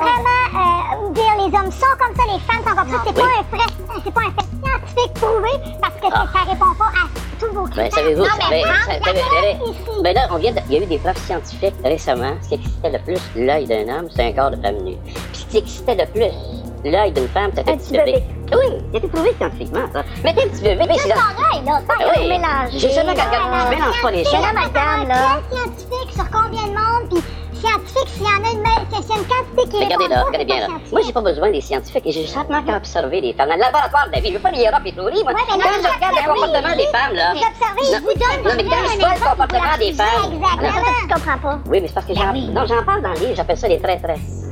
euh, 0.56 1.06
les 1.38 1.58
hommes 1.58 1.72
sont 1.72 1.96
comme 2.00 2.15
ça, 2.15 2.24
les 2.34 2.39
femmes 2.39 2.63
sont 2.68 2.76
comme 2.76 2.89
ça. 2.89 3.04
C'est 3.06 3.13
pas 3.15 3.22
un 3.24 3.58
fait, 3.58 3.74
c'est 4.04 4.13
pas 4.13 4.22
un 4.22 4.32
fait 4.32 4.48
scientifique 4.63 5.13
prouvé 5.15 5.50
parce 5.82 5.96
que 5.96 6.08
Ah. 6.12 6.26
ça 6.34 6.39
répond 6.52 6.74
pas 6.78 6.86
à 6.86 7.08
tous 7.39 7.54
vos 7.54 7.63
Ben, 7.63 7.70
critères. 7.72 7.94
savez-vous, 7.94 8.22
non, 8.24 8.30
mais 8.50 8.63
ben, 8.63 8.74
ça- 8.74 10.02
ben 10.04 10.13
là, 10.15 10.22
on 10.32 10.38
vient 10.38 10.52
de- 10.52 10.60
il 10.70 10.76
y 10.76 10.80
a 10.80 10.84
eu 10.84 10.86
des 10.86 10.98
preuves 10.98 11.18
scientifiques 11.18 11.76
récemment. 11.84 12.34
Ce 12.42 12.50
qui 12.50 12.56
excitait 12.56 12.89
le 12.92 13.00
plus 13.00 13.20
l'œil 13.36 13.65
d'un 13.68 13.88
homme, 13.98 14.08
c'est 14.15 14.26
un 14.28 14.32
corps 14.34 14.52
de 14.52 14.62
femme 14.62 14.78
nue. 14.84 14.98
Puis 15.32 15.42
ce 15.42 15.46
qui 15.46 15.58
excitait 15.58 15.96
le 15.96 16.06
plus 16.08 16.89
l'œil 16.89 17.12
d'une 17.12 17.28
femme, 17.30 17.52
c'était 17.56 17.72
un 17.72 17.78
petit 17.78 17.92
bébé. 17.92 18.24
Oui, 18.52 18.65
il 18.89 18.96
a 18.96 18.98
été 18.98 19.08
prouvé 19.08 19.34
scientifiquement, 19.38 19.86
ça. 19.94 20.02
Mettez 20.24 20.44
un 20.44 20.48
petit 20.48 20.63
bébé, 20.63 20.86
c'est 20.89 20.94
Juste 20.96 21.08
là. 21.10 21.15
pareil, 21.15 21.65
là. 21.65 21.82
Ah 21.88 21.94
oui. 22.18 22.28
mélanger. 22.30 22.80
Justement, 22.80 23.13
quand 23.13 23.30
quand 23.30 23.60
je 23.65 23.76
mélange 23.76 24.02
pas 24.02 24.12
les 24.12 24.24
C'est 24.24 24.32
choses. 24.32 24.42
là, 24.42 24.54
madame, 24.54 25.08
là. 25.08 25.39
Quel 25.52 25.60
scientifique 25.60 26.13
sur 26.15 26.30
combien 26.32 26.63
de 26.63 26.70
monde, 26.70 27.10
puis 27.12 27.24
scientifique, 27.60 28.10
s'il 28.13 28.24
y 28.24 28.26
en 28.26 28.43
a 28.43 28.52
une, 28.52 28.60
me- 28.62 29.02
s'il 29.02 29.10
y 29.10 29.13
a 29.13 29.17
une 29.17 29.28
quantité 29.28 29.78
qui 29.78 29.84
Regardez 29.84 30.08
là, 30.08 30.24
regardez 30.24 30.38
c'est 30.39 30.45
bien 30.45 30.56
pas 30.67 30.74
là. 30.74 30.80
Moi, 30.91 31.02
j'ai 31.06 31.13
pas 31.13 31.22
besoin 31.22 31.52
des 31.52 31.62
scientifiques 31.62 32.06
et 32.06 32.12
j'ai 32.12 32.28
simplement 32.28 32.63
qu'à 32.63 32.78
observer 32.78 33.22
les 33.22 33.34
femmes. 33.34 33.50
Dans 33.50 33.56
le 33.56 33.62
laboratoire 33.62 34.08
de 34.08 34.12
la 34.13 34.19
vie, 34.22 34.30
je 34.30 34.34
veux 34.34 34.39
pas 34.39 34.52
les 34.52 34.65
Europe 34.65 34.82
et 34.86 34.91
moi. 34.93 35.06
Ouais, 35.06 35.12
mais 35.26 35.34
non, 35.34 35.63
Quand 35.63 35.69
je 35.82 35.95
regarde 35.95 36.15
le 36.15 36.19
oui, 36.19 36.39
comportement 36.39 36.74
oui. 36.76 36.78
des 36.78 36.88
femmes, 36.98 37.13
là. 37.13 37.34
Vous 37.34 37.39
observez, 37.39 37.84
je 37.86 37.91
Non, 37.91 38.00
vous 38.00 38.13
donne 38.19 38.43
non, 38.43 38.52
mais 38.58 38.63
quand 38.63 38.91
je 38.91 39.00
vois 39.00 39.13
le 39.13 39.30
comportement 39.30 39.78
des 39.78 39.93
femmes. 39.93 40.34
Exactement. 40.34 40.84
Tu 41.02 41.08
comprends 41.13 41.38
pas. 41.38 41.60
Oui, 41.67 41.80
mais 41.82 41.88
c'est 41.88 41.93
parce 41.93 42.06
que 42.06 42.13
j'en 42.15 42.34
non, 42.34 42.65
j'en 42.67 42.84
parle 42.84 43.02
dans 43.02 43.13
le 43.13 43.19
livre, 43.19 43.34
j'appelle 43.36 43.58
ça 43.58 43.67
les 43.67 43.80
traîtresses. 43.80 44.45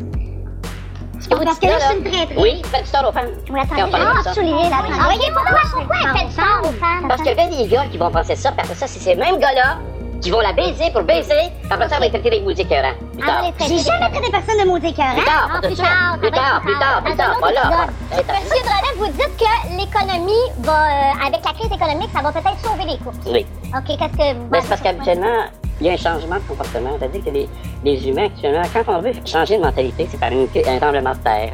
Que 1.29 1.35
vous 1.35 1.43
Parce 1.43 1.59
que 1.59 1.65
là, 1.65 1.77
là, 1.77 1.85
c'est 1.89 1.97
une 1.97 2.03
traîtresse. 2.05 2.37
Oui, 2.39 2.61
faites 2.71 2.89
tort 2.89 3.09
aux 3.09 3.11
femmes. 3.11 3.27
Vous 3.49 3.55
l'attendez 3.55 3.81
Quand 3.91 4.29
on 4.29 4.33
souligner 4.33 4.69
la 4.69 4.77
Ah, 4.77 5.03
voyez 5.11 5.29
pourquoi, 5.33 5.59
pourquoi 5.73 5.95
elle 6.13 6.19
fait 6.19 6.31
ça 6.33 6.43
aux 6.63 6.71
femmes? 6.71 7.07
Parce 7.09 7.21
qu'il 7.21 7.35
y 7.35 7.39
a 7.41 7.47
des 7.47 7.67
gars 7.67 7.85
qui 7.91 7.97
vont 7.97 8.09
penser 8.09 8.35
ça, 8.37 8.51
puis 8.53 8.61
après 8.61 8.75
ça, 8.75 8.87
c'est 8.87 8.99
ces 8.99 9.13
mêmes 9.15 9.37
gars-là 9.37 9.77
qui 10.21 10.31
vont 10.31 10.39
la 10.39 10.53
baiser 10.53 10.91
pour 10.91 11.03
baiser, 11.03 11.51
après 11.69 11.89
ça, 11.89 11.95
elle 11.97 12.03
va 12.03 12.09
traitée 12.09 12.29
des 12.29 12.41
musiques 12.41 12.65
écœurants. 12.65 12.93
Plus 13.13 13.25
tard. 13.25 13.43
J'ai 13.59 13.79
jamais 13.79 14.09
traité 14.11 14.31
personne 14.31 14.63
de 14.63 14.67
maudit 14.67 14.93
cœur. 14.93 15.13
Plus 15.15 15.25
tard, 15.25 15.59
de 15.61 15.67
suite. 15.67 15.77
Plus 15.77 16.31
tard, 16.31 16.61
plus 16.61 16.77
tard, 16.77 17.03
plus 17.03 17.15
tard. 17.15 17.35
Voilà. 17.39 17.87
Monsieur 18.11 18.63
Drolet, 18.63 18.93
vous 18.97 19.07
dites 19.07 19.37
que 19.37 19.77
l'économie 19.77 20.31
va, 20.59 20.71
euh, 20.71 21.27
avec 21.27 21.45
la 21.45 21.53
crise 21.53 21.71
économique, 21.71 22.09
ça 22.13 22.21
va 22.21 22.31
peut-être 22.31 22.59
sauver 22.63 22.85
les 22.85 22.97
courses. 22.97 23.17
Oui. 23.25 23.45
OK, 23.75 23.85
qu'est-ce 23.87 24.17
que... 24.17 24.33
Ben, 24.49 24.61
c'est 24.61 24.69
parce 24.69 24.81
qu'habituellement, 24.81 25.45
il 25.79 25.87
y 25.87 25.89
a 25.89 25.93
un 25.93 25.97
changement 25.97 26.35
de 26.35 26.41
comportement. 26.41 26.91
C'est-à-dire 26.99 27.23
que 27.23 27.29
les, 27.29 27.47
les 27.83 28.07
humains, 28.09 28.25
actuellement, 28.25 28.61
quand 28.73 28.97
on 28.97 29.01
veut 29.01 29.11
changer 29.25 29.57
de 29.57 29.61
mentalité, 29.63 30.07
c'est 30.09 30.19
par 30.19 30.31
une, 30.31 30.47
un 30.67 30.77
tremblement 30.79 31.11
de 31.11 31.17
terre, 31.19 31.53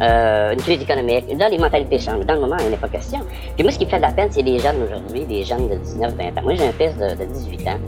euh, 0.00 0.52
une 0.52 0.60
crise 0.60 0.82
économique. 0.82 1.24
Là, 1.38 1.48
les 1.48 1.58
mentalités 1.58 1.98
changent. 1.98 2.26
Dans 2.26 2.34
le 2.34 2.40
moment, 2.40 2.56
il 2.62 2.70
n'est 2.70 2.76
pas 2.76 2.88
question. 2.88 3.20
Puis 3.54 3.62
moi, 3.62 3.72
ce 3.72 3.78
qui 3.78 3.84
me 3.86 3.90
fait 3.90 3.96
de 3.96 4.02
la 4.02 4.12
peine, 4.12 4.28
c'est 4.30 4.42
les 4.42 4.58
jeunes 4.58 4.82
aujourd'hui, 4.82 5.24
les 5.28 5.44
jeunes 5.44 5.68
de 5.68 5.76
19, 5.76 6.14
20 6.14 6.24
ans. 6.38 6.42
Moi, 6.42 6.54
j'ai 6.54 6.66
un 6.66 6.72
fils 6.72 6.96
de, 6.96 7.14
de 7.16 7.24
18 7.32 7.68
ans. 7.68 7.78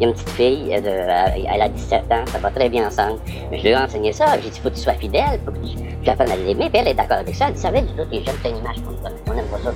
Il 0.00 0.02
y 0.02 0.04
a 0.06 0.08
une 0.08 0.14
petite 0.14 0.30
fille, 0.30 0.74
euh, 0.74 0.80
de- 0.80 1.46
elle 1.54 1.62
a 1.62 1.68
17 1.68 2.02
ans, 2.10 2.24
ça 2.26 2.38
va 2.38 2.50
très 2.50 2.68
bien 2.68 2.86
ensemble. 2.86 3.18
Mais 3.50 3.58
je 3.58 3.62
lui 3.64 3.70
ai 3.70 3.76
enseigné 3.76 4.12
ça. 4.12 4.26
J'ai 4.42 4.50
dit, 4.50 4.60
faut 4.60 4.70
que 4.70 4.74
tu 4.74 4.80
sois 4.80 4.94
fidèle, 4.94 5.40
faut 5.44 5.52
que 5.52 5.58
tu, 5.58 5.76
tu 6.02 6.10
apprennes 6.10 6.30
à 6.32 6.36
l'aimer. 6.36 6.68
Puis 6.70 6.80
elle 6.80 6.88
est 6.88 6.94
d'accord 6.94 7.18
avec 7.18 7.34
ça. 7.34 7.46
Elle 7.48 7.54
dit, 7.54 7.60
ça 7.60 7.70
va, 7.70 7.80
du 7.80 7.88
tout, 7.88 8.02
les 8.10 8.24
jeunes, 8.24 8.34
c'est 8.42 8.50
une 8.50 8.56
image 8.58 8.76
qu'on 8.76 8.92
donne. 9.02 9.12
On 9.28 9.32
aime 9.32 9.44
pas 9.46 9.58
ça. 9.62 9.70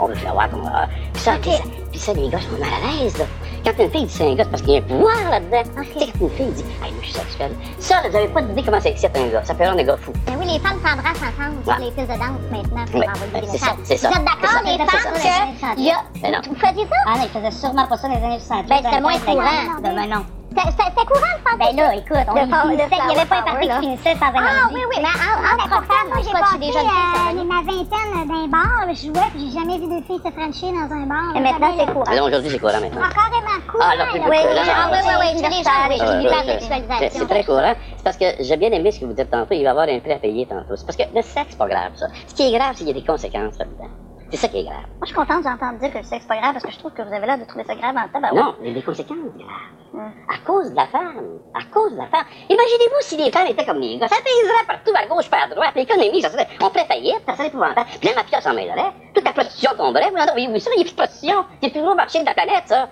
On 0.00 0.06
veut 0.06 0.14
faire 0.14 0.32
voir 0.32 0.48
comment. 0.50 0.70
Puis 1.12 1.22
ça, 1.22 1.32
puis 1.40 1.50
ça, 1.52 1.62
puis 1.90 1.98
ça, 2.00 2.12
les 2.12 2.28
gars 2.28 2.40
sont 2.40 2.58
mal 2.58 2.68
à 2.68 3.02
l'aise, 3.02 3.16
là. 3.18 3.24
Quand 3.64 3.82
une 3.84 3.90
fille 3.90 4.04
dit 4.06 4.12
c'est 4.12 4.30
un 4.30 4.34
gars, 4.34 4.44
c'est 4.44 4.50
parce 4.50 4.62
qu'il 4.62 4.72
y 4.72 4.76
a 4.76 4.78
un 4.78 4.82
pouvoir 4.82 5.16
là-dedans. 5.30 5.62
Tu 5.82 5.98
sais, 5.98 6.06
quand 6.12 6.20
une 6.26 6.30
fille 6.30 6.46
dit, 6.52 6.62
hey, 6.84 6.92
moi, 6.92 7.00
je 7.02 7.06
suis 7.06 7.14
sexuelle. 7.14 7.52
Ça, 7.78 8.02
là, 8.02 8.08
vous 8.08 8.16
avez 8.16 8.28
pas 8.28 8.42
d'idée 8.42 8.62
comment 8.62 8.80
ça 8.80 8.88
excite 8.88 9.16
un 9.16 9.26
gars. 9.28 9.44
Ça 9.44 9.54
fait 9.54 9.68
rendre 9.68 9.80
un 9.80 9.84
gars 9.84 9.96
fou. 9.96 10.12
Ben 10.26 10.34
oui, 10.38 10.46
les 10.46 10.58
femmes 10.60 10.78
s'embrassent 10.84 11.16
ensemble 11.16 11.62
sur 11.64 11.72
Ouais. 11.72 11.84
les 11.84 11.90
pistes 11.90 12.08
de 12.08 12.18
danse 12.18 12.44
maintenant 12.50 12.84
pour 12.90 13.00
Ouais. 13.00 13.06
envoyer 13.08 13.32
Ben, 13.32 13.40
des 13.40 13.46
c'est 13.46 13.52
messages. 13.52 13.68
ça, 13.68 13.76
c'est 13.84 13.96
ça. 13.96 14.08
Vous 14.10 14.16
êtes 14.16 14.24
d'accord, 14.24 14.62
les 14.64 14.78
femmes, 14.78 15.74
que 15.76 15.80
y 15.80 15.90
a... 15.90 15.96
Ben 16.22 16.32
non. 16.32 16.38
Vous 16.48 16.54
faisiez 16.54 16.86
ça? 16.86 16.96
Ah 17.06 17.18
non, 17.18 17.24
ils 17.24 17.28
faisaient 17.30 17.50
sûrement 17.60 17.86
pas 17.86 17.96
ça 17.96 18.08
dans 18.08 18.14
les 18.14 18.24
années 18.24 18.38
60. 18.38 18.66
Ben, 18.68 18.76
c'était 18.84 19.00
moins 19.00 19.18
courant. 19.18 19.80
Ben 19.82 20.08
non. 20.08 20.24
C'était 20.66 21.06
courant, 21.06 21.34
je 21.38 21.42
pense. 21.44 21.58
Ben 21.58 21.76
là, 21.76 21.94
écoute, 21.94 22.26
on 22.28 22.34
Le 22.34 22.40
le 22.40 22.46
finissait, 22.46 22.96
il 22.98 23.06
n'y 23.08 23.16
avait 23.18 23.28
pas 23.28 23.38
un 23.38 23.42
parti 23.42 23.68
qui 23.68 23.80
finissait 23.80 24.14
sans 24.16 24.26
un 24.26 24.42
Ah 24.42 24.68
oui, 24.72 24.80
oui, 24.90 24.96
mais 25.02 25.08
en, 25.08 25.78
en 25.78 25.82
femmes, 25.82 26.08
moi 26.08 26.18
j'ai 26.24 26.32
Pas 26.32 26.40
passé 26.40 26.52
chez 26.52 26.58
des 26.58 26.72
jeunes 26.72 26.82
filles, 26.82 27.08
ça 27.14 27.22
va 27.22 27.40
euh, 27.40 27.44
ma 27.44 27.60
vingtaine 27.62 28.28
d'un 28.28 28.46
bar, 28.48 28.80
je 28.88 29.06
jouais 29.06 29.28
puis 29.32 29.40
j'ai 29.50 29.58
jamais 29.58 29.78
vu 29.78 29.86
de 29.88 30.00
filles 30.06 30.20
se 30.24 30.30
frencher 30.30 30.70
dans 30.72 30.88
un 30.94 31.04
bar. 31.06 31.36
Et 31.36 31.40
maintenant, 31.40 31.72
c'est 31.78 31.86
courant. 31.92 32.04
Mais 32.08 32.16
là, 32.16 32.24
aujourd'hui, 32.24 32.50
c'est 32.50 32.58
courant 32.58 32.80
maintenant? 32.80 33.08
Carrément 33.08 33.58
cool. 33.70 33.80
Ah, 33.82 33.92
Oui, 34.12 34.36
là, 34.44 34.54
là. 34.54 34.62
Ah 34.68 34.88
oui, 34.92 34.98
oui, 35.04 35.14
oui, 35.20 35.28
chez 35.42 35.48
les 35.48 35.62
gens, 35.64 35.86
oui, 35.88 35.98
c'est- 35.98 36.60
sexualisation. 36.60 37.08
C'est 37.20 37.28
très 37.28 37.44
courant. 37.44 37.74
C'est 37.96 38.04
parce 38.04 38.16
que 38.16 38.26
j'ai 38.40 38.56
bien 38.56 38.70
aimé 38.72 38.90
ce 38.92 39.00
que 39.00 39.04
vous 39.06 39.12
dites 39.12 39.30
tantôt. 39.30 39.54
Il 39.54 39.58
va 39.58 39.64
y 39.64 39.66
avoir 39.68 39.88
un 39.88 39.98
prix 40.00 40.12
à 40.12 40.18
payer 40.18 40.46
tantôt. 40.46 40.76
C'est 40.76 40.86
parce 40.86 40.96
que 40.96 41.04
le 41.14 41.22
sexe, 41.22 41.48
c'est 41.50 41.58
pas 41.58 41.68
grave, 41.68 41.92
ça. 41.96 42.06
Ce 42.26 42.34
qui 42.34 42.42
est 42.48 42.56
grave, 42.58 42.70
c'est 42.74 42.84
qu'il 42.84 42.88
y 42.88 42.90
a 42.98 43.00
des 43.00 43.06
conséquences 43.06 43.58
là-dedans. 43.58 43.90
C'est 44.30 44.36
ça 44.36 44.48
qui 44.48 44.58
est 44.58 44.64
grave. 44.64 44.84
Moi, 44.98 45.02
je 45.02 45.06
suis 45.06 45.14
contente 45.14 45.42
d'entendre 45.42 45.78
dire 45.78 45.90
que 45.90 45.98
le 45.98 46.04
sexe 46.04 46.22
c'est 46.22 46.28
pas 46.28 46.36
grave 46.36 46.52
parce 46.52 46.64
que 46.64 46.70
je 46.70 46.78
trouve 46.78 46.92
que 46.92 47.00
vous 47.00 47.12
avez 47.12 47.26
l'air 47.26 47.38
de 47.38 47.44
trouver 47.44 47.64
ça 47.64 47.74
grave 47.74 47.96
en 47.96 48.08
tabac. 48.08 48.32
Non, 48.32 48.54
il 48.60 48.68
y 48.68 48.70
a 48.72 48.74
des 48.74 48.82
conséquences 48.82 49.16
graves. 49.36 50.10
À 50.28 50.38
cause 50.46 50.70
de 50.70 50.76
la 50.76 50.86
femme. 50.86 51.40
À 51.54 51.64
cause 51.72 51.92
de 51.92 51.96
la 51.96 52.06
femme. 52.08 52.26
Imaginez-vous 52.48 53.00
si 53.00 53.16
les 53.16 53.30
femmes 53.30 53.46
étaient 53.46 53.64
comme 53.64 53.80
les 53.80 53.96
gars. 53.98 54.08
Ça 54.08 54.16
payserait 54.16 54.66
partout, 54.66 54.92
à 54.94 55.06
gauche, 55.06 55.30
pas 55.30 55.44
à 55.44 55.48
droite. 55.48 55.72
L'économie, 55.74 56.20
ça 56.20 56.30
serait, 56.30 56.46
on 56.60 56.68
ferait 56.68 56.84
faillite, 56.84 57.22
ça 57.26 57.36
serait 57.36 57.48
épouvantable. 57.48 57.88
Puis 57.98 58.08
la 58.10 58.16
mafia 58.16 58.40
s'en 58.42 58.52
mêlerait. 58.52 58.92
Toute 59.14 59.24
la 59.24 59.32
prostitution 59.32 59.70
tomberait. 59.78 60.10
Vous 60.10 60.16
en 60.16 60.28
avez 60.28 60.46
vu 60.46 60.60
ça? 60.60 60.70
Il 60.76 60.76
n'y 60.76 60.82
a 60.82 60.84
plus 60.84 60.92
de 60.92 60.96
prostitution. 60.96 61.44
C'est 61.60 61.68
le 61.68 61.72
plus 61.72 61.82
gros 61.82 61.94
marché 61.94 62.20
de 62.20 62.26
la 62.26 62.34
planète, 62.34 62.64
ça. 62.66 62.88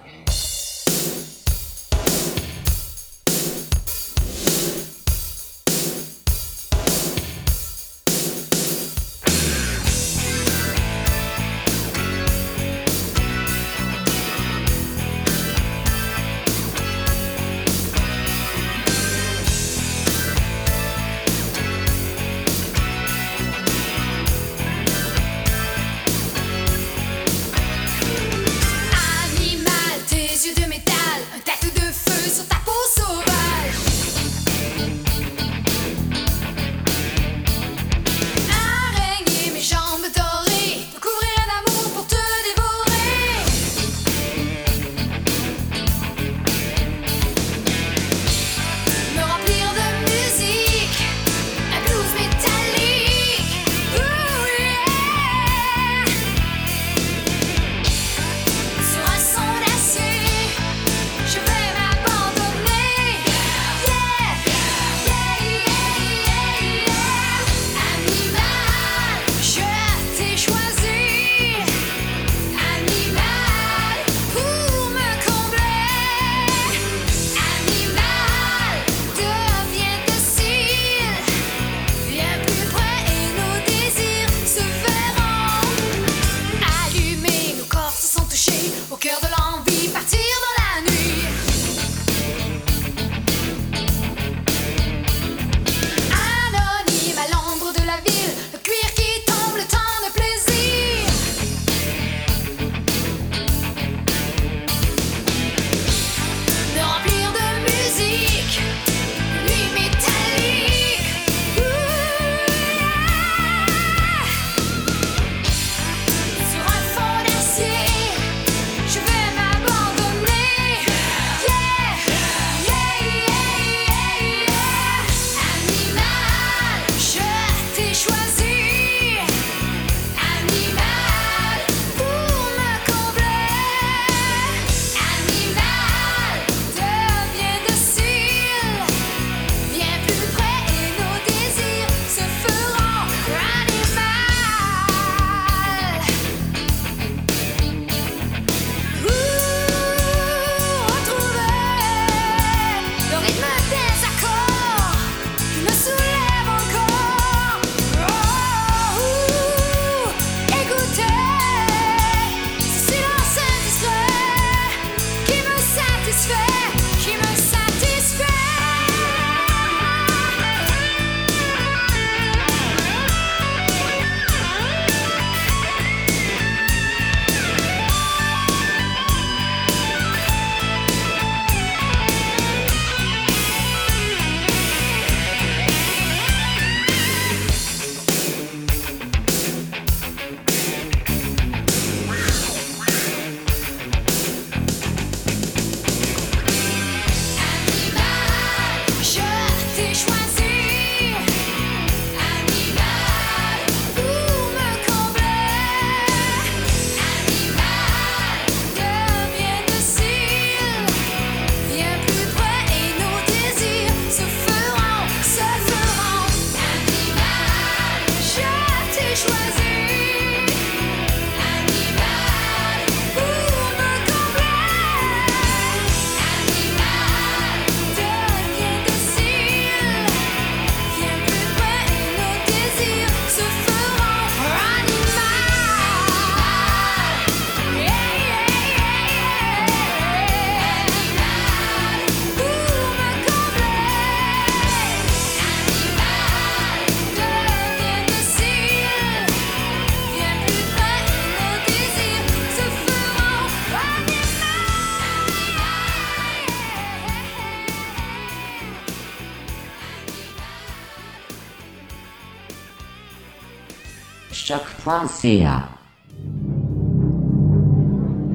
Choc.ca. 265.07 265.69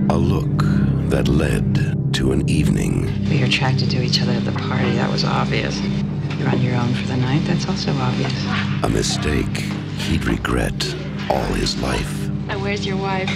A 0.10 0.18
look 0.18 0.58
that 1.10 1.28
led 1.28 2.14
to 2.14 2.32
an 2.32 2.48
evening. 2.50 3.08
We 3.30 3.40
were 3.40 3.46
attracted 3.46 3.90
to 3.92 4.02
each 4.02 4.22
other 4.22 4.32
at 4.32 4.46
the 4.46 4.54
party. 4.54 4.92
That 4.92 5.12
was 5.12 5.26
obvious. 5.26 5.78
You're 6.38 6.48
on 6.48 6.62
your 6.62 6.76
own 6.76 6.94
for 6.94 7.08
the 7.08 7.18
night. 7.18 7.42
That's 7.46 7.68
also 7.68 7.92
obvious. 7.94 8.34
A 8.84 8.90
mistake 8.90 9.58
he'd 9.98 10.26
regret 10.26 10.96
all 11.30 11.44
his 11.54 11.78
life. 11.82 12.30
Now, 12.48 12.60
where's 12.60 12.86
your 12.86 12.98
wife? 12.98 13.30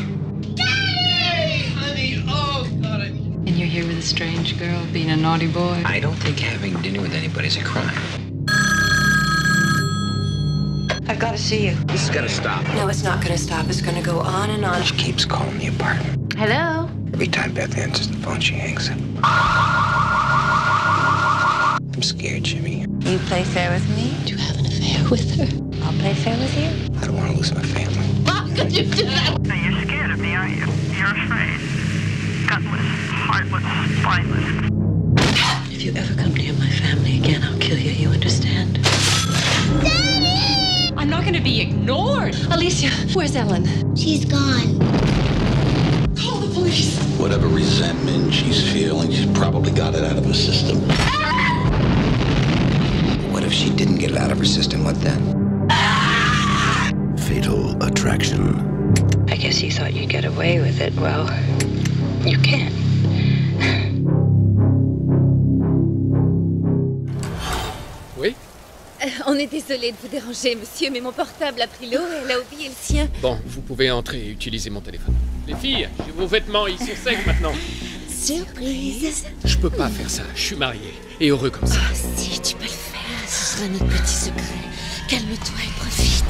honey 1.75 2.23
And 3.47 3.49
you're 3.49 3.67
here 3.67 3.85
with 3.85 3.97
a 3.97 4.01
strange 4.01 4.57
girl 4.57 4.85
being 4.93 5.09
a 5.09 5.17
naughty 5.17 5.47
boy. 5.47 5.83
I 5.85 5.99
don't 5.99 6.15
think 6.15 6.39
having 6.39 6.81
dinner 6.81 7.01
with 7.01 7.13
anybody's 7.13 7.57
a 7.57 7.63
crime. 7.63 8.14
I've 11.07 11.19
got 11.19 11.31
to 11.33 11.37
see 11.37 11.67
you. 11.67 11.75
This 11.85 12.03
is 12.03 12.09
gonna 12.09 12.27
stop. 12.27 12.65
No, 12.75 12.87
it's 12.87 13.03
not 13.03 13.21
going 13.23 13.35
to 13.35 13.41
stop. 13.41 13.67
It's 13.67 13.81
going 13.81 13.95
to 13.95 14.01
go 14.01 14.19
on 14.21 14.49
and 14.49 14.65
on. 14.65 14.81
She 14.81 14.95
keeps 14.95 15.23
calling 15.23 15.57
the 15.59 15.67
apartment. 15.67 16.33
Hello? 16.33 16.89
Every 17.13 17.27
time 17.27 17.53
Beth 17.53 17.77
answers 17.77 18.07
the 18.07 18.17
phone, 18.17 18.39
she 18.39 18.55
hangs 18.55 18.89
up. 18.89 18.97
I'm 21.93 22.01
scared, 22.01 22.43
Jimmy. 22.43 22.85
You 23.01 23.19
play 23.19 23.43
fair 23.43 23.71
with 23.71 23.87
me? 23.95 24.17
Do 24.25 24.31
you 24.33 24.37
have 24.39 24.57
an 24.57 24.65
affair 24.65 25.09
with 25.11 25.35
her? 25.35 25.47
I'll 25.85 25.93
play 25.99 26.13
fair 26.15 26.37
with 26.37 26.57
you. 26.57 26.69
I 26.99 27.05
don't 27.05 27.15
want 27.17 27.31
to 27.31 27.37
lose 27.37 27.53
my 27.53 27.61
family. 27.61 28.23
How 28.25 28.47
could 28.55 28.71
you 28.75 28.85
do 28.85 29.05
that? 29.05 29.37
You're 29.45 29.81
scared 29.83 30.11
of 30.11 30.19
me, 30.19 30.33
aren't 30.35 30.55
you? 30.55 30.65
You're 30.65 31.15
afraid. 31.15 31.59
Gutless, 32.49 32.81
heartless, 33.29 33.63
spineless. 34.01 34.71
If 35.71 35.83
you 35.83 35.93
ever 35.95 36.15
come 36.15 36.33
near 36.33 36.53
my 36.53 36.69
family 36.69 37.17
again, 37.19 37.43
I'll 37.43 37.59
kill 37.59 37.77
you. 37.77 37.91
You 37.91 38.09
understand? 38.09 38.84
I'm 41.15 41.21
not 41.21 41.31
going 41.31 41.41
to 41.41 41.49
be 41.49 41.61
ignored. 41.61 42.35
Alicia, 42.51 42.89
where's 43.17 43.37
Ellen? 43.37 43.95
She's 43.95 44.25
gone. 44.25 44.77
Call 46.13 46.41
the 46.41 46.51
police. 46.53 46.99
Whatever 47.17 47.47
resentment 47.47 48.33
she's 48.33 48.69
feeling, 48.73 49.09
she's 49.09 49.25
probably 49.27 49.71
got 49.71 49.95
it 49.95 50.03
out 50.03 50.17
of 50.17 50.25
her 50.25 50.33
system. 50.33 50.77
What 53.31 53.43
if 53.45 53.53
she 53.53 53.69
didn't 53.69 53.99
get 53.99 54.11
it 54.11 54.17
out 54.17 54.29
of 54.29 54.39
her 54.39 54.45
system? 54.45 54.83
What 54.83 54.99
then? 54.99 55.69
Fatal 57.17 57.81
attraction. 57.81 58.93
I 59.29 59.37
guess 59.37 59.61
you 59.61 59.71
thought 59.71 59.93
you'd 59.93 60.09
get 60.09 60.25
away 60.25 60.59
with 60.59 60.81
it. 60.81 60.93
Well, 60.95 61.27
you 62.27 62.37
can't. 62.39 62.84
On 69.35 69.37
est 69.37 69.47
désolé 69.47 69.91
de 69.91 69.97
vous 70.01 70.07
déranger, 70.07 70.55
monsieur, 70.55 70.89
mais 70.89 71.01
mon 71.01 71.11
portable 71.11 71.61
a 71.61 71.67
pris 71.67 71.87
l'eau 71.91 71.99
et 71.99 72.23
elle 72.23 72.31
a 72.31 72.39
oublié 72.39 72.69
le 72.69 72.73
sien. 72.79 73.09
Bon, 73.21 73.37
vous 73.45 73.59
pouvez 73.59 73.91
entrer 73.91 74.27
et 74.27 74.29
utiliser 74.29 74.69
mon 74.69 74.79
téléphone. 74.79 75.13
Les 75.45 75.55
filles, 75.55 75.89
j'ai 76.05 76.11
vos 76.13 76.25
vêtements, 76.25 76.67
ils 76.67 76.77
sont 76.77 76.85
secs 77.03 77.25
maintenant. 77.27 77.51
Surprise 78.07 79.25
Je 79.43 79.57
peux 79.57 79.69
pas 79.69 79.89
faire 79.89 80.09
ça, 80.09 80.23
je 80.35 80.41
suis 80.41 80.55
marié. 80.55 80.93
Et 81.19 81.31
heureux 81.31 81.49
comme 81.49 81.67
ça. 81.67 81.79
Ah 81.83 81.93
si, 82.15 82.39
tu 82.39 82.55
peux 82.55 82.63
le 82.63 82.69
faire, 82.69 83.01
ce 83.27 83.57
sera 83.57 83.67
notre 83.67 83.87
petit 83.87 84.13
secret. 84.13 84.41
Calme-toi 85.09 85.55
et 85.65 85.73
profite. 85.81 86.23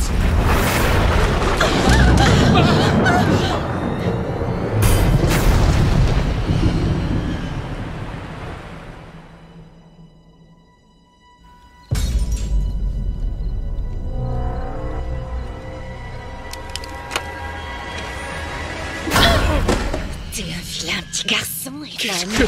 T'es 20.79 20.87
un 20.87 20.87
vilain 20.87 21.01
petit 21.11 21.25
garçon, 21.25 21.83
Ethan. 21.83 22.27
que... 22.37 22.43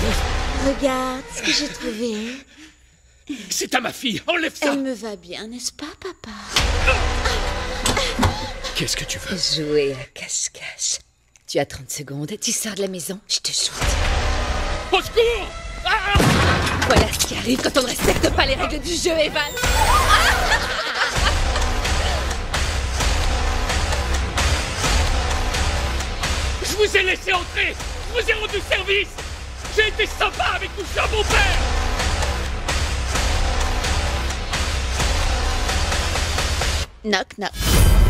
Regarde 0.67 1.23
ce 1.35 1.41
que 1.41 1.51
j'ai 1.51 1.67
trouvé. 1.67 2.37
C'est 3.49 3.73
à 3.75 3.81
ma 3.81 3.91
fille, 3.91 4.21
enlève 4.27 4.55
ça 4.55 4.73
Elle 4.73 4.79
me 4.83 4.93
va 4.93 5.15
bien, 5.15 5.47
n'est-ce 5.47 5.71
pas, 5.71 5.85
papa? 6.01 6.35
Qu'est-ce 8.75 8.95
que 8.95 9.03
tu 9.05 9.19
veux? 9.19 9.37
Jouer 9.37 9.93
à 9.93 10.03
cache-cache. 10.19 10.99
Tu 11.47 11.59
as 11.59 11.65
30 11.65 11.89
secondes, 11.89 12.31
tu 12.41 12.51
sors 12.51 12.73
de 12.75 12.81
la 12.81 12.87
maison, 12.87 13.19
je 13.27 13.39
te 13.39 13.51
shoot. 13.51 13.73
Au 14.91 15.01
secours 15.01 15.47
Ah 15.85 16.13
Voilà 16.87 17.07
ce 17.13 17.25
qui 17.25 17.35
arrive 17.35 17.61
quand 17.61 17.77
on 17.77 17.81
ne 17.83 17.87
respecte 17.87 18.29
pas 18.35 18.45
les 18.45 18.55
règles 18.55 18.79
du 18.79 18.93
jeu, 18.93 19.11
Evan. 19.11 19.43
Je 26.63 26.75
vous 26.75 26.97
ai 26.97 27.03
laissé 27.03 27.33
entrer 27.33 27.75
vous 28.21 28.29
ai 28.29 28.33
rendu 28.33 28.59
service 28.69 29.09
J'ai 29.75 29.87
été 29.89 30.05
sympa 30.05 30.43
avec 30.55 30.75
tout 30.75 30.85
ça, 30.95 31.03
mon 31.11 31.23
père 31.23 31.57
Knock, 37.03 37.27
knock. 37.37 38.06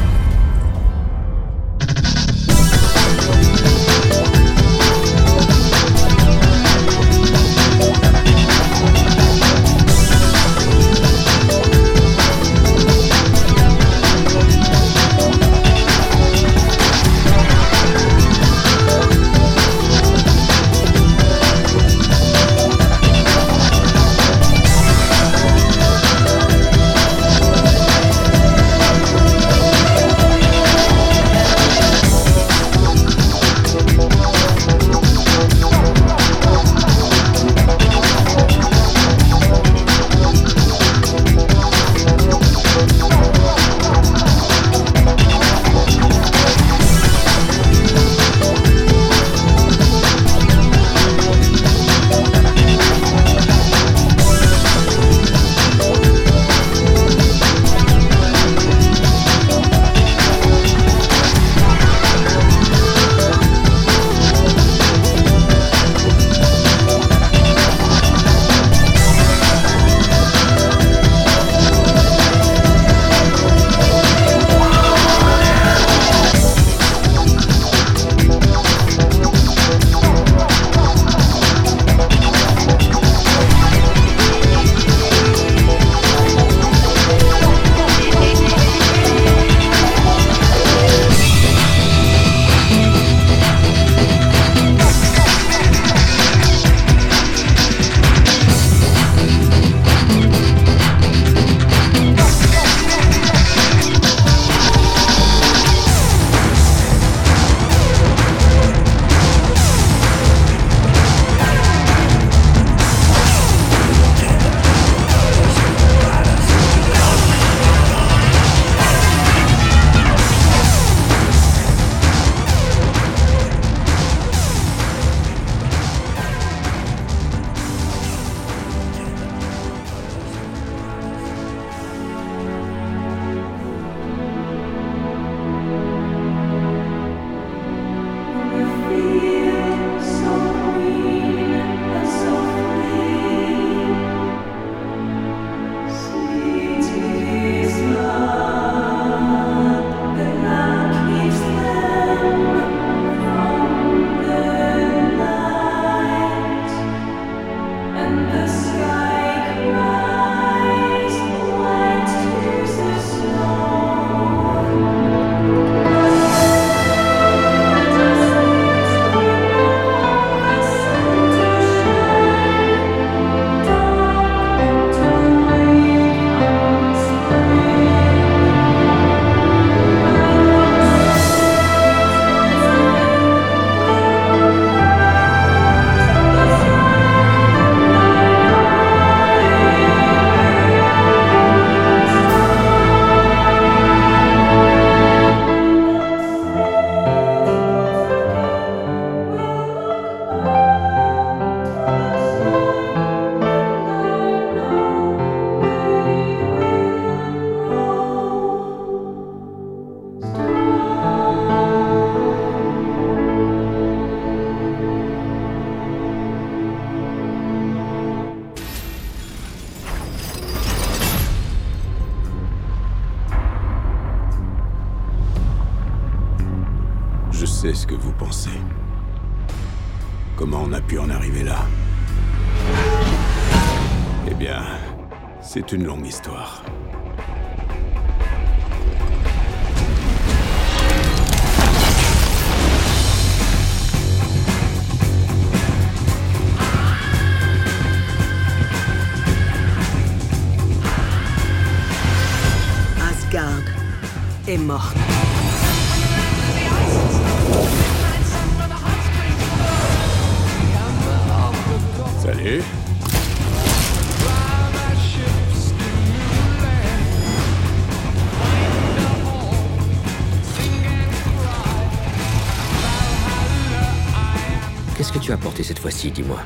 Qu'est-ce 275.07 275.19
que 275.19 275.23
tu 275.23 275.31
as 275.31 275.37
porté 275.37 275.63
cette 275.63 275.79
fois-ci, 275.79 276.11
dis-moi 276.11 276.39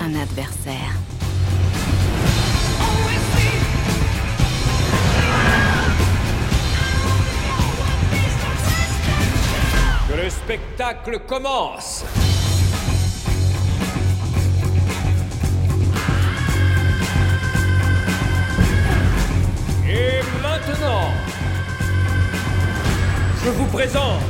Un 0.00 0.12
adversaire. 0.16 0.74
Que 10.08 10.14
le 10.20 10.30
spectacle 10.30 11.20
commence 11.28 12.04
Et 19.88 20.20
maintenant, 20.42 21.12
je 23.44 23.50
vous 23.50 23.66
présente 23.66 24.22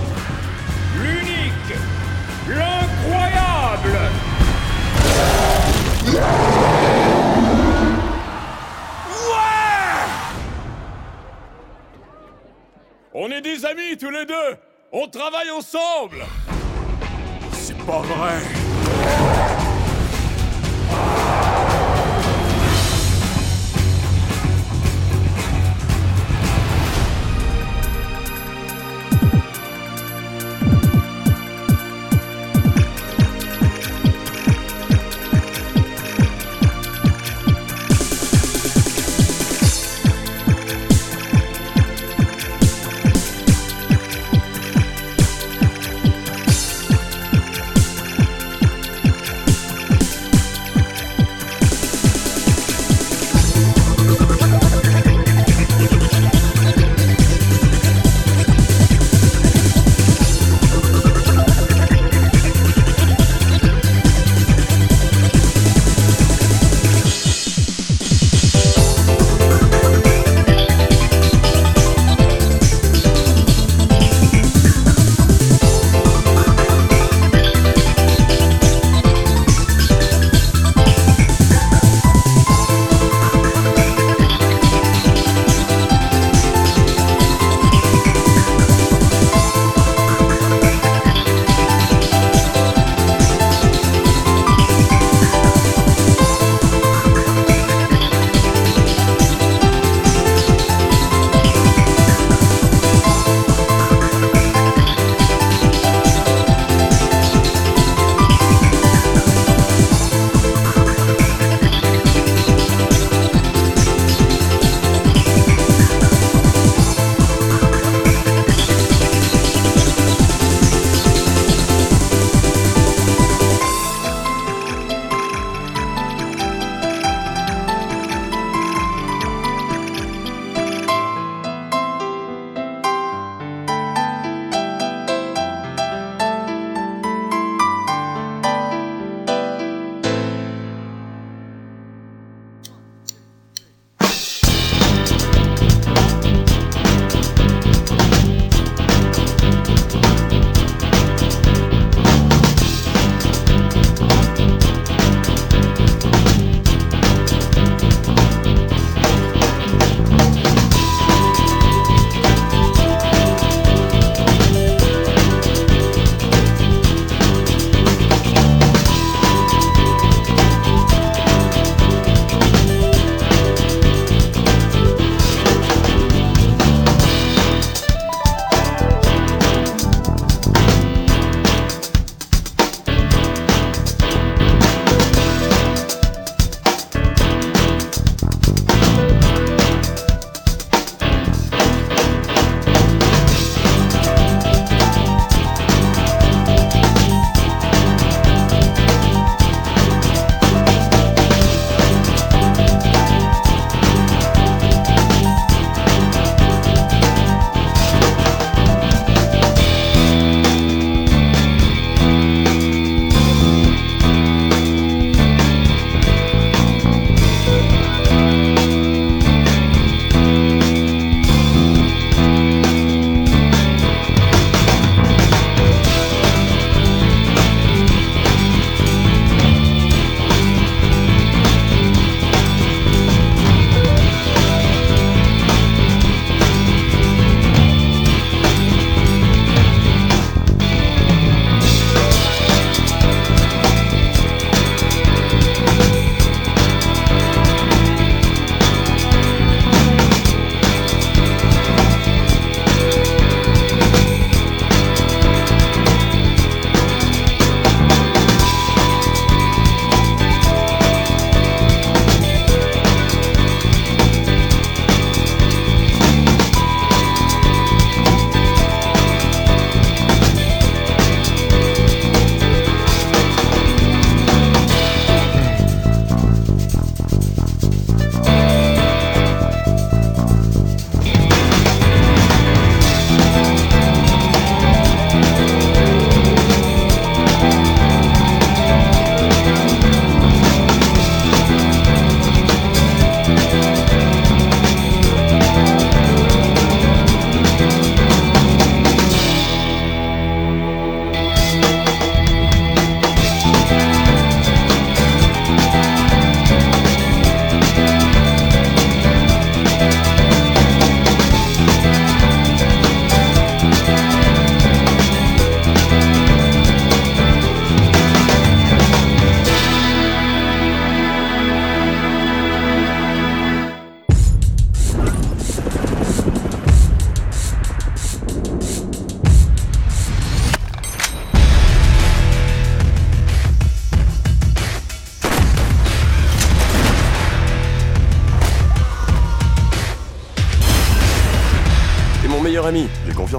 l'unique, 1.00 1.27
l'incroyable 2.48 3.98
On 13.14 13.30
est 13.30 13.40
des 13.40 13.64
amis 13.66 13.96
tous 13.98 14.10
les 14.10 14.24
deux. 14.26 14.56
On 14.92 15.08
travaille 15.08 15.50
ensemble. 15.50 16.24
C'est 17.52 17.76
pas 17.78 18.00
vrai 18.00 18.57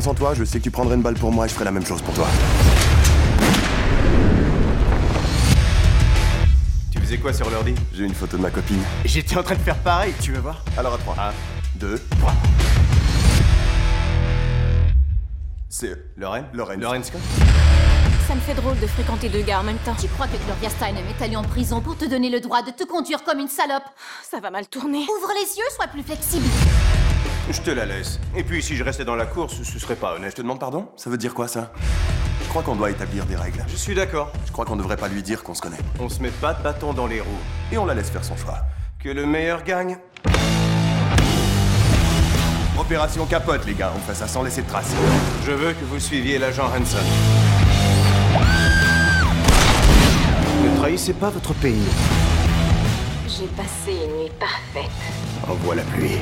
en 0.10 0.14
toi, 0.16 0.34
je 0.34 0.44
sais 0.44 0.58
que 0.58 0.64
tu 0.64 0.72
prendrais 0.72 0.96
une 0.96 1.04
balle 1.04 1.14
pour 1.14 1.32
moi 1.32 1.46
et 1.46 1.50
je 1.50 1.54
ferai 1.54 1.66
la 1.66 1.72
même 1.72 1.86
chose 1.86 2.02
pour 2.02 2.14
toi. 2.16 2.28
Tu 6.92 7.00
faisais 7.00 7.18
quoi 7.20 7.32
sur 7.32 7.50
l'ordi? 7.50 7.76
J'ai 7.94 8.06
une 8.06 8.16
photo 8.16 8.38
de 8.38 8.42
ma 8.42 8.50
copine. 8.50 8.82
J'étais 9.06 9.38
en 9.38 9.44
train 9.44 9.56
de 9.56 9.60
faire 9.60 9.78
pareil, 9.78 10.14
tu 10.20 10.32
veux 10.32 10.40
voir? 10.40 10.64
Alors 10.78 10.96
à 10.96 10.98
3. 10.98 11.16
1, 11.16 11.32
2, 11.76 12.02
3. 12.20 12.34
C'est 15.70 15.96
Lorraine 16.18 16.46
Lorraine. 16.54 16.82
Lorraine 16.82 17.04
Scott 17.04 17.22
Ça 18.28 18.34
me 18.34 18.40
fait 18.40 18.56
drôle 18.56 18.80
de 18.80 18.88
fréquenter 18.88 19.30
deux 19.30 19.44
gars 19.44 19.60
en 19.60 19.64
même 19.64 19.78
temps. 19.78 19.96
Tu 20.02 20.08
crois 20.08 20.26
que 20.26 20.38
Gloria 20.44 20.72
Steinem 20.72 21.06
est 21.08 21.24
allée 21.24 21.36
en 21.36 21.44
prison 21.44 21.82
pour 21.82 21.96
te 21.96 22.06
donner 22.06 22.32
le 22.32 22.40
droit 22.40 22.64
de 22.64 22.72
te 22.72 22.84
conduire 22.84 23.24
comme 23.24 23.40
une 23.40 23.48
salope? 23.48 23.84
Ça 24.30 24.40
va 24.40 24.50
mal 24.50 24.68
tourner. 24.68 25.04
Ouvre 25.04 25.32
les 25.36 25.58
yeux, 25.58 25.70
sois 25.76 25.88
plus 25.88 26.02
flexible. 26.02 26.48
Je 27.52 27.62
te 27.62 27.72
la 27.72 27.86
laisse. 27.86 28.20
Et 28.36 28.44
puis 28.44 28.62
si 28.62 28.76
je 28.76 28.84
restais 28.84 29.06
dans 29.06 29.16
la 29.16 29.26
course, 29.26 29.64
ce 29.64 29.80
serait 29.80 29.96
pas 29.96 30.14
honnête. 30.14 30.32
Je 30.32 30.36
te 30.36 30.42
demande 30.44 30.60
pardon? 30.60 30.88
Ça 30.96 31.10
veut 31.10 31.18
dire 31.18 31.34
quoi 31.34 31.48
ça? 31.48 31.72
Je 32.44 32.48
crois 32.48 32.62
qu'on 32.62 32.76
doit 32.76 32.92
établir 32.92 33.26
des 33.26 33.36
règles. 33.36 33.64
Je 33.68 33.76
suis 33.76 33.96
d'accord. 33.96 34.32
Je 34.46 34.52
crois 34.52 34.66
qu'on 34.66 34.76
devrait 34.76 34.98
pas 34.98 35.08
lui 35.08 35.24
dire 35.24 35.44
qu'on 35.44 35.56
se 35.56 35.62
connaît. 35.62 35.80
On 36.00 36.10
se 36.10 36.22
met 36.22 36.30
pas 36.30 36.54
de 36.54 36.62
bâton 36.62 36.94
dans 36.94 37.08
les 37.08 37.22
roues. 37.22 37.42
Et 37.72 37.80
on 37.80 37.86
la 37.86 37.96
laisse 37.96 38.12
faire 38.12 38.24
son 38.24 38.38
choix. 38.38 38.60
Que 39.04 39.10
le 39.10 39.26
meilleur 39.26 39.64
gagne. 39.64 39.98
Opération 42.80 43.26
capote, 43.26 43.66
les 43.66 43.74
gars. 43.74 43.94
On 43.96 44.00
fait 44.00 44.16
ça 44.16 44.28
sans 44.28 44.44
laisser 44.44 44.62
de 44.62 44.68
traces. 44.68 44.94
Je 45.46 45.52
veux 45.52 45.74
que 45.74 45.86
vous 45.86 46.00
suiviez 46.00 46.38
l'agent 46.38 46.68
Hanson. 46.68 46.98
Ne 50.64 50.78
trahissez 50.78 51.14
pas 51.14 51.32
votre 51.32 51.54
pays. 51.56 51.88
J'ai 53.28 53.48
passé 53.48 54.06
une 54.06 54.22
nuit 54.24 54.32
parfaite. 54.40 54.92
Envoie 55.48 55.76
la 55.76 55.84
pluie. 55.84 56.18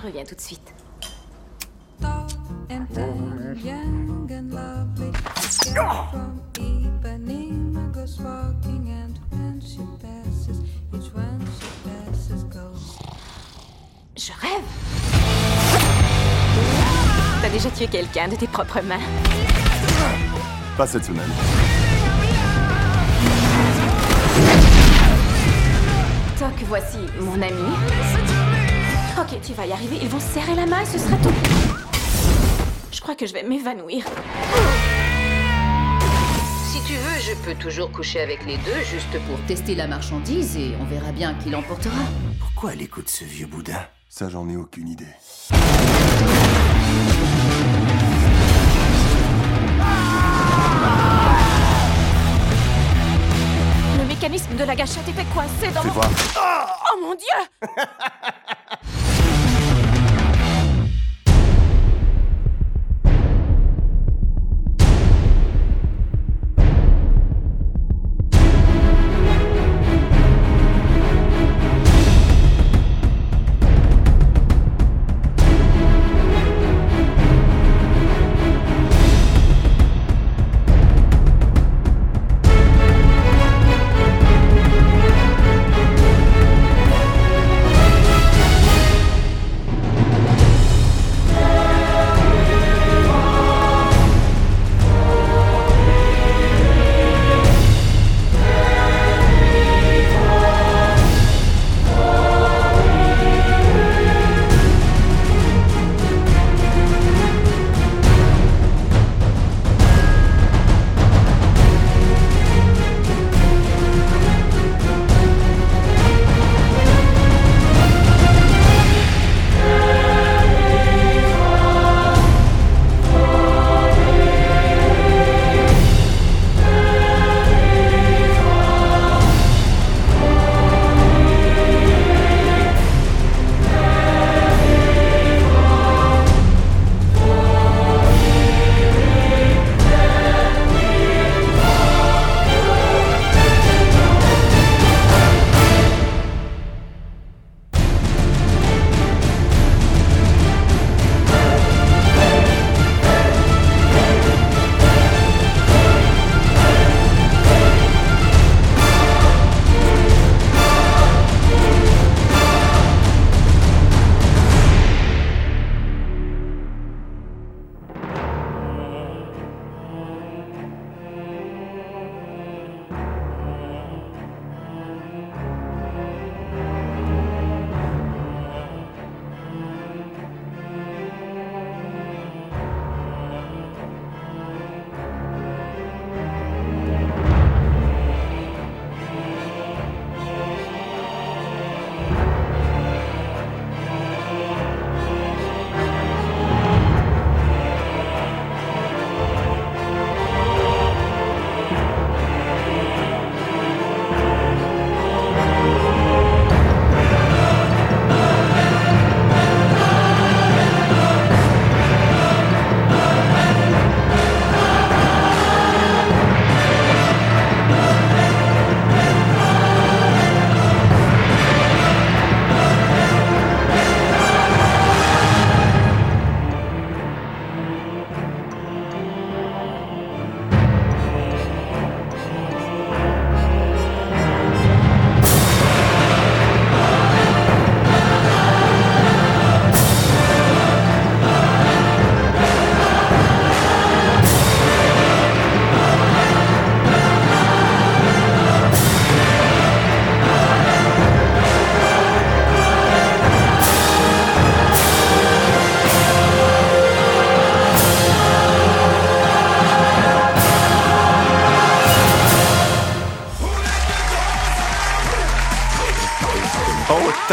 Je 0.00 0.06
reviens 0.06 0.24
tout 0.24 0.34
de 0.34 0.40
suite. 0.40 0.74
Je 14.16 14.32
rêve 14.40 14.64
T'as 17.42 17.48
déjà 17.50 17.70
tué 17.70 17.86
quelqu'un 17.86 18.28
de 18.28 18.36
tes 18.36 18.46
propres 18.46 18.80
mains 18.80 18.98
Pas 20.78 20.86
cette 20.86 21.04
semaine. 21.04 21.28
Toc, 26.38 26.54
voici 26.68 26.98
mon 27.20 27.42
ami. 27.42 28.49
Ok, 29.20 29.38
tu 29.42 29.52
vas 29.52 29.66
y 29.66 29.72
arriver. 29.72 29.98
Ils 30.00 30.08
vont 30.08 30.18
se 30.18 30.28
serrer 30.28 30.54
la 30.54 30.64
main, 30.64 30.82
ce 30.86 30.98
sera 30.98 31.14
tout. 31.16 31.28
Je 32.90 33.00
crois 33.02 33.14
que 33.14 33.26
je 33.26 33.34
vais 33.34 33.42
m'évanouir. 33.42 34.02
Si 36.72 36.82
tu 36.86 36.94
veux, 36.94 37.20
je 37.20 37.34
peux 37.44 37.54
toujours 37.54 37.92
coucher 37.92 38.20
avec 38.20 38.46
les 38.46 38.56
deux 38.56 38.82
juste 38.90 39.12
pour 39.28 39.38
tester 39.46 39.74
la 39.74 39.86
marchandise 39.86 40.56
et 40.56 40.72
on 40.80 40.84
verra 40.86 41.12
bien 41.12 41.34
qui 41.34 41.50
l'emportera. 41.50 42.00
Pourquoi 42.38 42.72
elle 42.72 42.80
écoute 42.80 43.10
ce 43.10 43.24
vieux 43.24 43.46
boudin 43.46 43.86
Ça, 44.08 44.30
j'en 44.30 44.48
ai 44.48 44.56
aucune 44.56 44.88
idée. 44.88 45.04
Le 53.98 54.04
mécanisme 54.06 54.56
de 54.56 54.64
la 54.64 54.74
gâchette 54.74 55.08
était 55.08 55.24
coincé 55.34 55.68
dans 55.74 55.82
Fais 55.82 55.88
mon... 55.88 55.94
voir. 55.94 56.10
Oh 56.94 56.98
mon 57.02 57.14
dieu 57.14 57.68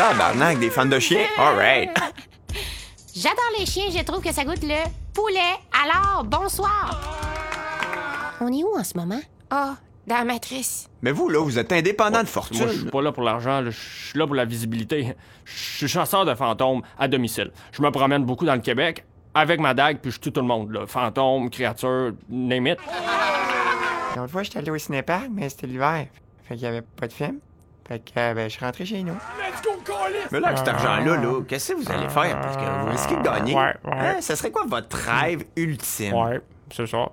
tabarnak, 0.08 0.60
des 0.60 0.70
fans 0.70 0.86
de 0.86 0.99
chiens? 0.99 1.26
Alright. 1.38 1.89
J'adore 3.14 3.51
les 3.60 3.66
chiens, 3.66 3.89
je 3.91 4.01
trouve 4.03 4.22
que 4.22 4.32
ça 4.32 4.45
goûte 4.45 4.64
le 4.64 4.89
poulet. 5.14 5.55
Alors, 5.84 6.24
bonsoir. 6.24 7.01
On 8.39 8.47
est 8.47 8.64
où 8.64 8.78
en 8.78 8.84
ce 8.86 8.97
moment? 8.97 9.20
Ah, 9.49 9.76
dans 10.05 10.16
la 10.16 10.24
matrice. 10.24 10.89
Mais 11.01 11.12
vous, 11.12 11.28
là, 11.28 11.43
vous 11.43 11.60
êtes 11.60 11.74
indépendant 11.74 12.22
de 12.22 12.28
fortune. 12.28 12.60
Moi, 12.60 12.68
je 12.68 12.78
suis 12.80 12.89
pas 12.89 13.01
là 13.01 13.12
pour 13.12 13.24
l'argent, 13.24 13.64
je 13.66 13.72
suis 13.72 14.18
là 14.18 14.26
pour 14.26 14.36
la 14.36 14.45
visibilité. 14.45 15.14
Je 15.43 15.53
suis 15.53 15.88
chasseur 15.89 16.24
de 16.24 16.36
fantômes 16.36 16.84
à 16.97 17.10
domicile. 17.10 17.51
Je 17.74 17.82
me 17.82 17.91
promène 17.91 18.24
beaucoup 18.24 18.45
dans 18.45 18.55
le 18.55 18.62
Québec 18.62 19.03
avec 19.34 19.60
ma 19.60 19.74
dague, 19.74 19.99
puis 19.99 20.12
je 20.12 20.22
tue 20.22 20.32
tout 20.32 20.41
le 20.41 20.47
monde, 20.47 20.72
là. 20.72 20.88
Fantômes, 20.88 21.49
créatures, 21.49 22.14
name 22.30 22.68
it. 22.68 22.78
L'autre 24.16 24.32
fois, 24.32 24.43
j'étais 24.43 24.60
allé 24.60 24.72
au 24.72 24.78
cinépark, 24.78 25.28
mais 25.30 25.49
c'était 25.49 25.68
l'hiver. 25.68 26.08
Fait 26.45 26.55
qu'il 26.55 26.64
y 26.64 26.68
avait 26.68 26.82
pas 26.82 27.08
de 27.08 27.14
film. 27.14 27.39
Fait 27.88 27.99
que 27.99 28.19
euh, 28.19 28.33
ben, 28.33 28.49
je 28.49 28.55
suis 28.55 28.65
rentré 28.65 28.85
chez 28.85 29.01
nous. 29.03 29.13
Let's 29.13 29.61
go, 29.63 29.71
Mais 30.31 30.39
là, 30.39 30.47
avec 30.47 30.57
cet 30.57 30.67
argent-là, 30.67 31.17
là, 31.17 31.41
qu'est-ce 31.47 31.73
que 31.73 31.77
vous 31.77 31.91
allez 31.91 32.09
faire? 32.09 32.39
Parce 32.41 32.57
que 32.57 32.81
vous 32.81 32.89
risquez 32.91 33.15
de 33.15 33.21
gagner. 33.21 33.55
Ouais, 33.55 33.73
ouais. 33.85 33.91
Hein? 33.93 34.21
Ça 34.21 34.35
serait 34.35 34.51
quoi 34.51 34.63
votre 34.67 34.97
rêve 34.97 35.45
ultime? 35.55 36.13
Ouais, 36.13 36.41
c'est 36.71 36.85
ça. 36.85 37.09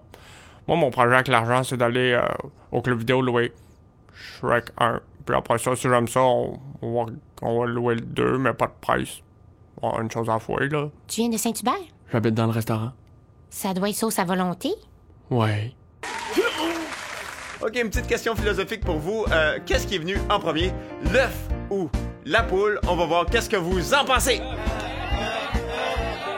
Moi, 0.66 0.76
mon 0.76 0.90
projet 0.90 1.14
avec 1.14 1.28
l'argent, 1.28 1.62
c'est 1.62 1.76
d'aller 1.76 2.12
euh, 2.12 2.26
au 2.72 2.82
club 2.82 2.98
vidéo 2.98 3.22
louer 3.22 3.52
Shrek 4.14 4.70
1. 4.78 5.00
Puis 5.24 5.36
après 5.36 5.58
ça, 5.58 5.76
si 5.76 5.82
j'aime 5.88 6.08
ça, 6.08 6.20
on, 6.22 6.58
on 6.82 7.04
va, 7.04 7.12
on 7.42 7.60
va 7.60 7.66
louer 7.66 7.94
le 7.94 8.00
2, 8.00 8.38
mais 8.38 8.52
pas 8.52 8.66
de 8.66 8.72
price. 8.80 9.20
Bon, 9.80 10.00
une 10.00 10.10
chose 10.10 10.28
à 10.28 10.38
fouiller, 10.38 10.68
là. 10.68 10.88
Tu 11.06 11.20
viens 11.20 11.30
de 11.30 11.36
Saint-Hubert? 11.36 11.74
J'habite 12.12 12.34
dans 12.34 12.46
le 12.46 12.52
restaurant. 12.52 12.92
Ça 13.50 13.74
doit 13.74 13.90
être 13.90 13.94
sauce 13.94 14.18
à 14.18 14.24
volonté? 14.24 14.70
Ouais. 15.30 15.72
OK, 17.64 17.76
une 17.76 17.88
petite 17.88 18.06
question 18.06 18.36
philosophique 18.36 18.84
pour 18.84 18.98
vous. 18.98 19.24
Euh, 19.32 19.58
qu'est-ce 19.64 19.86
qui 19.86 19.94
est 19.94 19.98
venu 19.98 20.18
en 20.28 20.38
premier? 20.38 20.70
L'œuf 21.14 21.34
ou 21.70 21.88
la 22.26 22.42
poule? 22.42 22.78
On 22.86 22.94
va 22.94 23.06
voir 23.06 23.24
qu'est-ce 23.24 23.48
que 23.48 23.56
vous 23.56 23.94
en 23.94 24.04
pensez. 24.04 24.42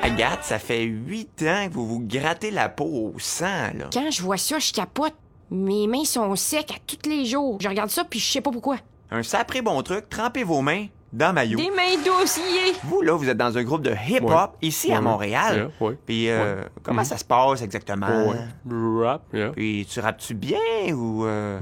Agathe, 0.02 0.44
ça 0.44 0.60
fait 0.60 0.84
huit 0.84 1.42
ans 1.42 1.66
que 1.68 1.72
vous 1.74 1.84
vous 1.84 2.00
grattez 2.00 2.52
la 2.52 2.68
peau 2.68 3.12
au 3.12 3.18
sang, 3.18 3.72
là. 3.76 3.90
Quand 3.92 4.08
je 4.08 4.22
vois 4.22 4.36
ça, 4.36 4.60
je 4.60 4.72
capote. 4.72 5.14
Mes 5.50 5.88
mains 5.88 6.04
sont 6.04 6.36
secs 6.36 6.70
à 6.70 6.78
tous 6.86 7.08
les 7.08 7.24
jours. 7.24 7.58
Je 7.60 7.68
regarde 7.68 7.90
ça, 7.90 8.04
puis 8.04 8.20
je 8.20 8.30
sais 8.30 8.40
pas 8.40 8.52
pourquoi. 8.52 8.76
Un 9.10 9.24
sapré 9.24 9.62
bon 9.62 9.82
truc, 9.82 10.08
trempez 10.08 10.44
vos 10.44 10.62
mains 10.62 10.86
dans 11.16 11.32
maillot. 11.32 11.58
Des 11.58 11.70
mains 11.70 11.96
dossiers. 12.04 12.74
Vous, 12.84 13.00
là, 13.02 13.12
vous 13.14 13.28
êtes 13.28 13.36
dans 13.36 13.56
un 13.56 13.62
groupe 13.64 13.82
de 13.82 13.92
hip-hop 14.08 14.30
Ouais. 14.30 14.46
ici 14.68 14.92
à. 14.92 15.00
Montréal. 15.00 15.70
Yeah, 15.80 15.86
ouais. 15.88 15.98
Puis, 16.06 16.28
euh, 16.28 16.56
Ouais. 16.56 16.68
comment 16.82 17.00
Mhm. 17.02 17.06
ça 17.08 17.16
se 17.16 17.24
passe 17.24 17.62
exactement? 17.62 18.06
Ouais. 18.06 19.04
Rap, 19.04 19.22
yeah. 19.32 19.50
Puis, 19.50 19.86
tu 19.90 20.00
rappes-tu 20.00 20.34
bien 20.34 20.58
ou. 20.94 21.24
euh, 21.24 21.58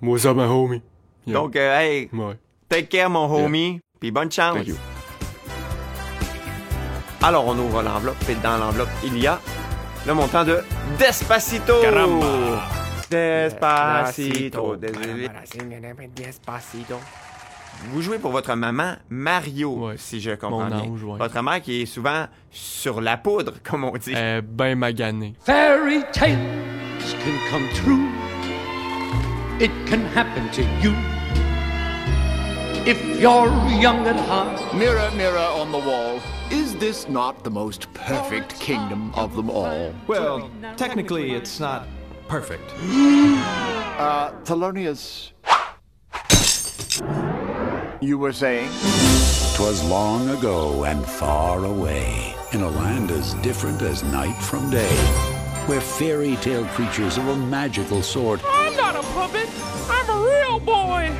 What's 0.00 0.24
up, 0.24 0.36
my 0.36 0.44
homie? 0.44 0.82
Yeah. 1.26 1.38
Donc, 1.40 1.56
euh, 1.56 1.78
hey, 1.78 2.08
Ouais. 2.12 2.38
take 2.68 2.86
care, 2.86 3.10
mon 3.10 3.26
homie. 3.32 3.80
Puis, 4.00 4.10
bonne 4.10 4.30
chance. 4.30 4.54
Thank 4.56 4.66
you. 4.68 4.76
Alors, 7.22 7.46
on 7.46 7.56
ouvre 7.58 7.82
l'enveloppe. 7.82 8.16
Et 8.28 8.34
dans 8.36 8.56
l'enveloppe, 8.58 8.88
il 9.04 9.18
y 9.18 9.26
a 9.26 9.38
le 10.06 10.14
montant 10.14 10.44
de 10.44 10.58
Despacito. 10.98 11.80
Caramba. 11.80 12.62
Despacito. 13.08 14.76
Désolé. 14.76 15.28
Despacito. 16.16 16.96
Vous 17.90 18.00
jouez 18.02 18.18
pour 18.18 18.30
votre 18.32 18.54
maman 18.54 18.94
Mario, 19.10 19.90
si 19.96 20.20
je 20.20 20.30
comprends 20.32 20.68
Mon 20.70 20.94
bien. 20.94 21.06
ouais. 21.06 21.18
Votre 21.18 21.42
mère 21.42 21.60
qui 21.62 21.82
est 21.82 21.86
souvent 21.86 22.26
sur 22.50 23.00
la 23.00 23.16
poudre, 23.16 23.54
comme 23.64 23.84
on 23.84 23.92
dit. 23.96 24.12
Euh, 24.14 24.40
ben 24.44 24.78
magané. 24.78 25.34
Fairy 25.44 26.02
tales 26.12 26.38
can 27.24 27.38
come 27.50 27.68
true. 27.74 28.08
It 29.60 29.70
can 29.86 30.00
happen 30.16 30.48
to 30.52 30.62
you. 30.82 30.92
If 32.84 33.00
you're 33.20 33.48
young 33.80 34.06
at 34.08 34.16
heart. 34.26 34.74
Mirror, 34.74 35.10
mirror 35.16 35.46
on 35.56 35.70
the 35.70 35.78
wall, 35.78 36.20
is 36.50 36.74
this 36.76 37.08
not 37.08 37.44
the 37.44 37.50
most 37.50 37.92
perfect 37.94 38.58
kingdom 38.58 39.12
of 39.14 39.36
them 39.36 39.50
all? 39.50 39.92
Well, 40.08 40.50
technically, 40.76 41.32
it's 41.32 41.60
not 41.60 41.86
perfect. 42.28 42.72
Uh, 43.98 44.32
Thelonious. 44.44 45.30
You 48.02 48.18
were 48.18 48.32
saying? 48.32 48.68
Twas 49.54 49.84
long 49.84 50.28
ago 50.30 50.82
and 50.82 51.06
far 51.06 51.64
away, 51.64 52.34
in 52.50 52.62
a 52.62 52.68
land 52.68 53.12
as 53.12 53.34
different 53.34 53.80
as 53.80 54.02
night 54.02 54.34
from 54.42 54.68
day, 54.70 54.96
where 55.66 55.80
fairy 55.80 56.34
tale 56.36 56.64
creatures 56.74 57.16
of 57.16 57.28
a 57.28 57.36
magical 57.36 58.02
sort 58.02 58.40
I'm 58.44 58.74
not 58.74 58.96
a 58.96 59.02
puppet. 59.02 59.48
I'm 59.88 60.10
a 60.10 60.18
real 60.28 60.58
boy. 60.58 61.12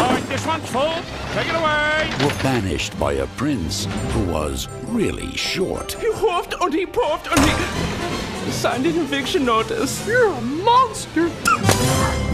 All 0.00 0.10
right, 0.10 0.24
this 0.26 0.46
one's 0.46 0.70
full. 0.70 0.94
Take 1.34 1.48
it 1.48 1.54
away. 1.54 2.10
were 2.24 2.42
banished 2.42 2.98
by 2.98 3.12
a 3.12 3.26
prince 3.36 3.84
who 4.12 4.24
was 4.24 4.68
really 4.86 5.36
short. 5.36 5.92
He 6.00 6.10
huffed 6.12 6.54
and 6.62 6.72
he 6.72 6.86
puffed 6.86 7.28
and 7.30 7.40
he 8.46 8.50
signed 8.52 8.86
an 8.86 8.96
eviction 8.96 9.44
notice. 9.44 10.06
You're 10.06 10.32
a 10.32 10.40
monster. 10.40 11.30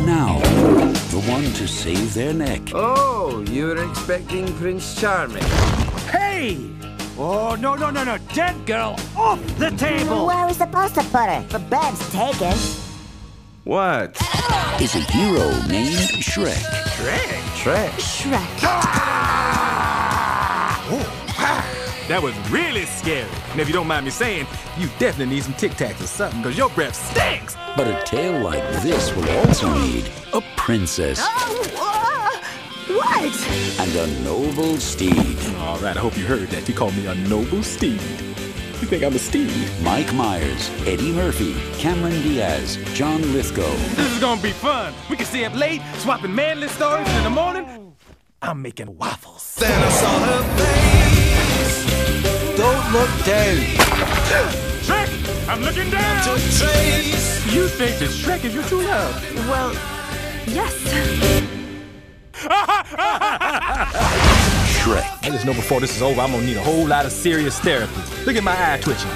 Now, 0.05 0.39
the 1.11 1.23
one 1.29 1.45
to 1.55 1.69
save 1.69 2.15
their 2.15 2.33
neck 2.33 2.61
Oh, 2.75 3.45
you 3.49 3.67
were 3.67 3.89
expecting 3.89 4.53
Prince 4.55 5.01
Charming. 5.01 5.45
Hey! 6.11 6.59
Oh, 7.17 7.57
no, 7.61 7.77
no, 7.77 7.91
no, 7.91 8.03
no. 8.03 8.19
Dead 8.35 8.67
girl 8.67 8.99
off 9.17 9.41
the 9.59 9.71
table. 9.71 10.27
Where 10.27 10.39
are 10.39 10.49
we 10.49 10.55
supposed 10.55 10.95
to 10.95 11.03
put 11.05 11.29
her? 11.29 11.43
The 11.51 11.61
bed's 11.61 12.11
taken. 12.11 12.57
What? 13.65 14.17
Is 14.81 14.97
a 14.97 15.01
hero 15.13 15.51
named 15.69 15.95
Shrek. 16.19 16.53
Shrek? 16.97 17.43
Shrek? 17.63 17.91
Shrek. 18.01 18.59
Ah! 18.63 19.12
That 22.09 22.21
was 22.21 22.37
really 22.51 22.85
scary. 22.85 23.31
And 23.53 23.61
if 23.61 23.69
you 23.69 23.73
don't 23.75 23.87
mind 23.87 24.05
me 24.05 24.11
saying, 24.11 24.47
you 24.77 24.89
definitely 24.99 25.37
need 25.37 25.45
some 25.45 25.55
Tic 25.55 25.73
Tacs 25.73 26.03
or 26.03 26.07
something, 26.07 26.43
because 26.43 26.59
your 26.59 26.69
breath 26.71 26.97
stinks. 26.97 27.57
But 27.77 27.87
a 27.87 28.03
tale 28.05 28.41
like 28.43 28.63
this 28.83 29.15
will 29.15 29.29
also 29.39 29.73
need 29.79 30.11
a 30.33 30.43
princess 30.57 31.21
oh, 31.23 32.43
What? 32.89 33.81
and 33.81 33.97
a 33.97 34.23
noble 34.25 34.79
steed. 34.79 35.39
All 35.59 35.79
right, 35.79 35.97
I 35.97 36.01
hope 36.01 36.19
you 36.19 36.27
heard 36.27 36.49
that. 36.49 36.69
You 36.69 36.75
called 36.75 36.97
me 36.97 37.07
a 37.07 37.15
noble 37.15 37.63
steed. 37.63 38.01
You 38.81 38.89
think 38.89 39.05
I'm 39.05 39.15
a 39.15 39.19
steed? 39.21 39.53
Mike 39.83 40.13
Myers, 40.13 40.71
Eddie 40.89 41.13
Murphy, 41.13 41.55
Cameron 41.79 42.21
Diaz, 42.23 42.79
John 42.95 43.23
Lithgow. 43.33 43.71
This 43.95 44.13
is 44.13 44.19
gonna 44.19 44.43
be 44.43 44.51
fun. 44.51 44.93
We 45.09 45.15
can 45.17 45.27
stay 45.27 45.45
up 45.45 45.55
late, 45.55 45.83
swapping 45.99 46.35
manly 46.35 46.67
stories, 46.67 47.09
in 47.15 47.23
the 47.23 47.31
morning, 47.31 47.95
I'm 48.43 48.61
making 48.61 48.99
waffles. 48.99 49.55
Then 49.55 49.71
I 49.71 49.89
saw 49.89 50.19
her 50.19 50.43
face. 50.59 50.92
Don't 52.63 52.93
look 52.93 53.11
down. 53.25 53.57
Shrek, 54.87 55.49
I'm 55.49 55.63
looking 55.63 55.91
down. 55.91 56.19
You 57.53 57.67
think 57.67 57.99
that 57.99 58.09
Shrek 58.09 58.45
is 58.45 58.55
your 58.55 58.63
true 58.63 58.83
love? 58.85 59.21
Well, 59.49 59.73
yes. 60.47 60.73
Shrek. 64.79 65.25
I 65.25 65.31
just 65.31 65.45
know 65.45 65.55
before 65.55 65.81
this 65.81 65.97
is 65.97 66.03
over, 66.03 66.21
I'm 66.21 66.31
gonna 66.31 66.47
need 66.47 66.57
a 66.57 66.63
whole 66.63 66.87
lot 66.87 67.05
of 67.05 67.11
serious 67.11 67.59
therapy. 67.59 68.01
Look 68.27 68.37
at 68.37 68.45
my 68.45 68.55
eye 68.55 68.79
twitching. 68.79 69.11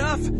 enough? 0.00 0.39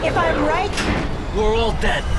If 0.00 0.16
I'm 0.16 0.44
right, 0.46 0.70
we're 1.36 1.56
all 1.56 1.72
dead. 1.80 2.17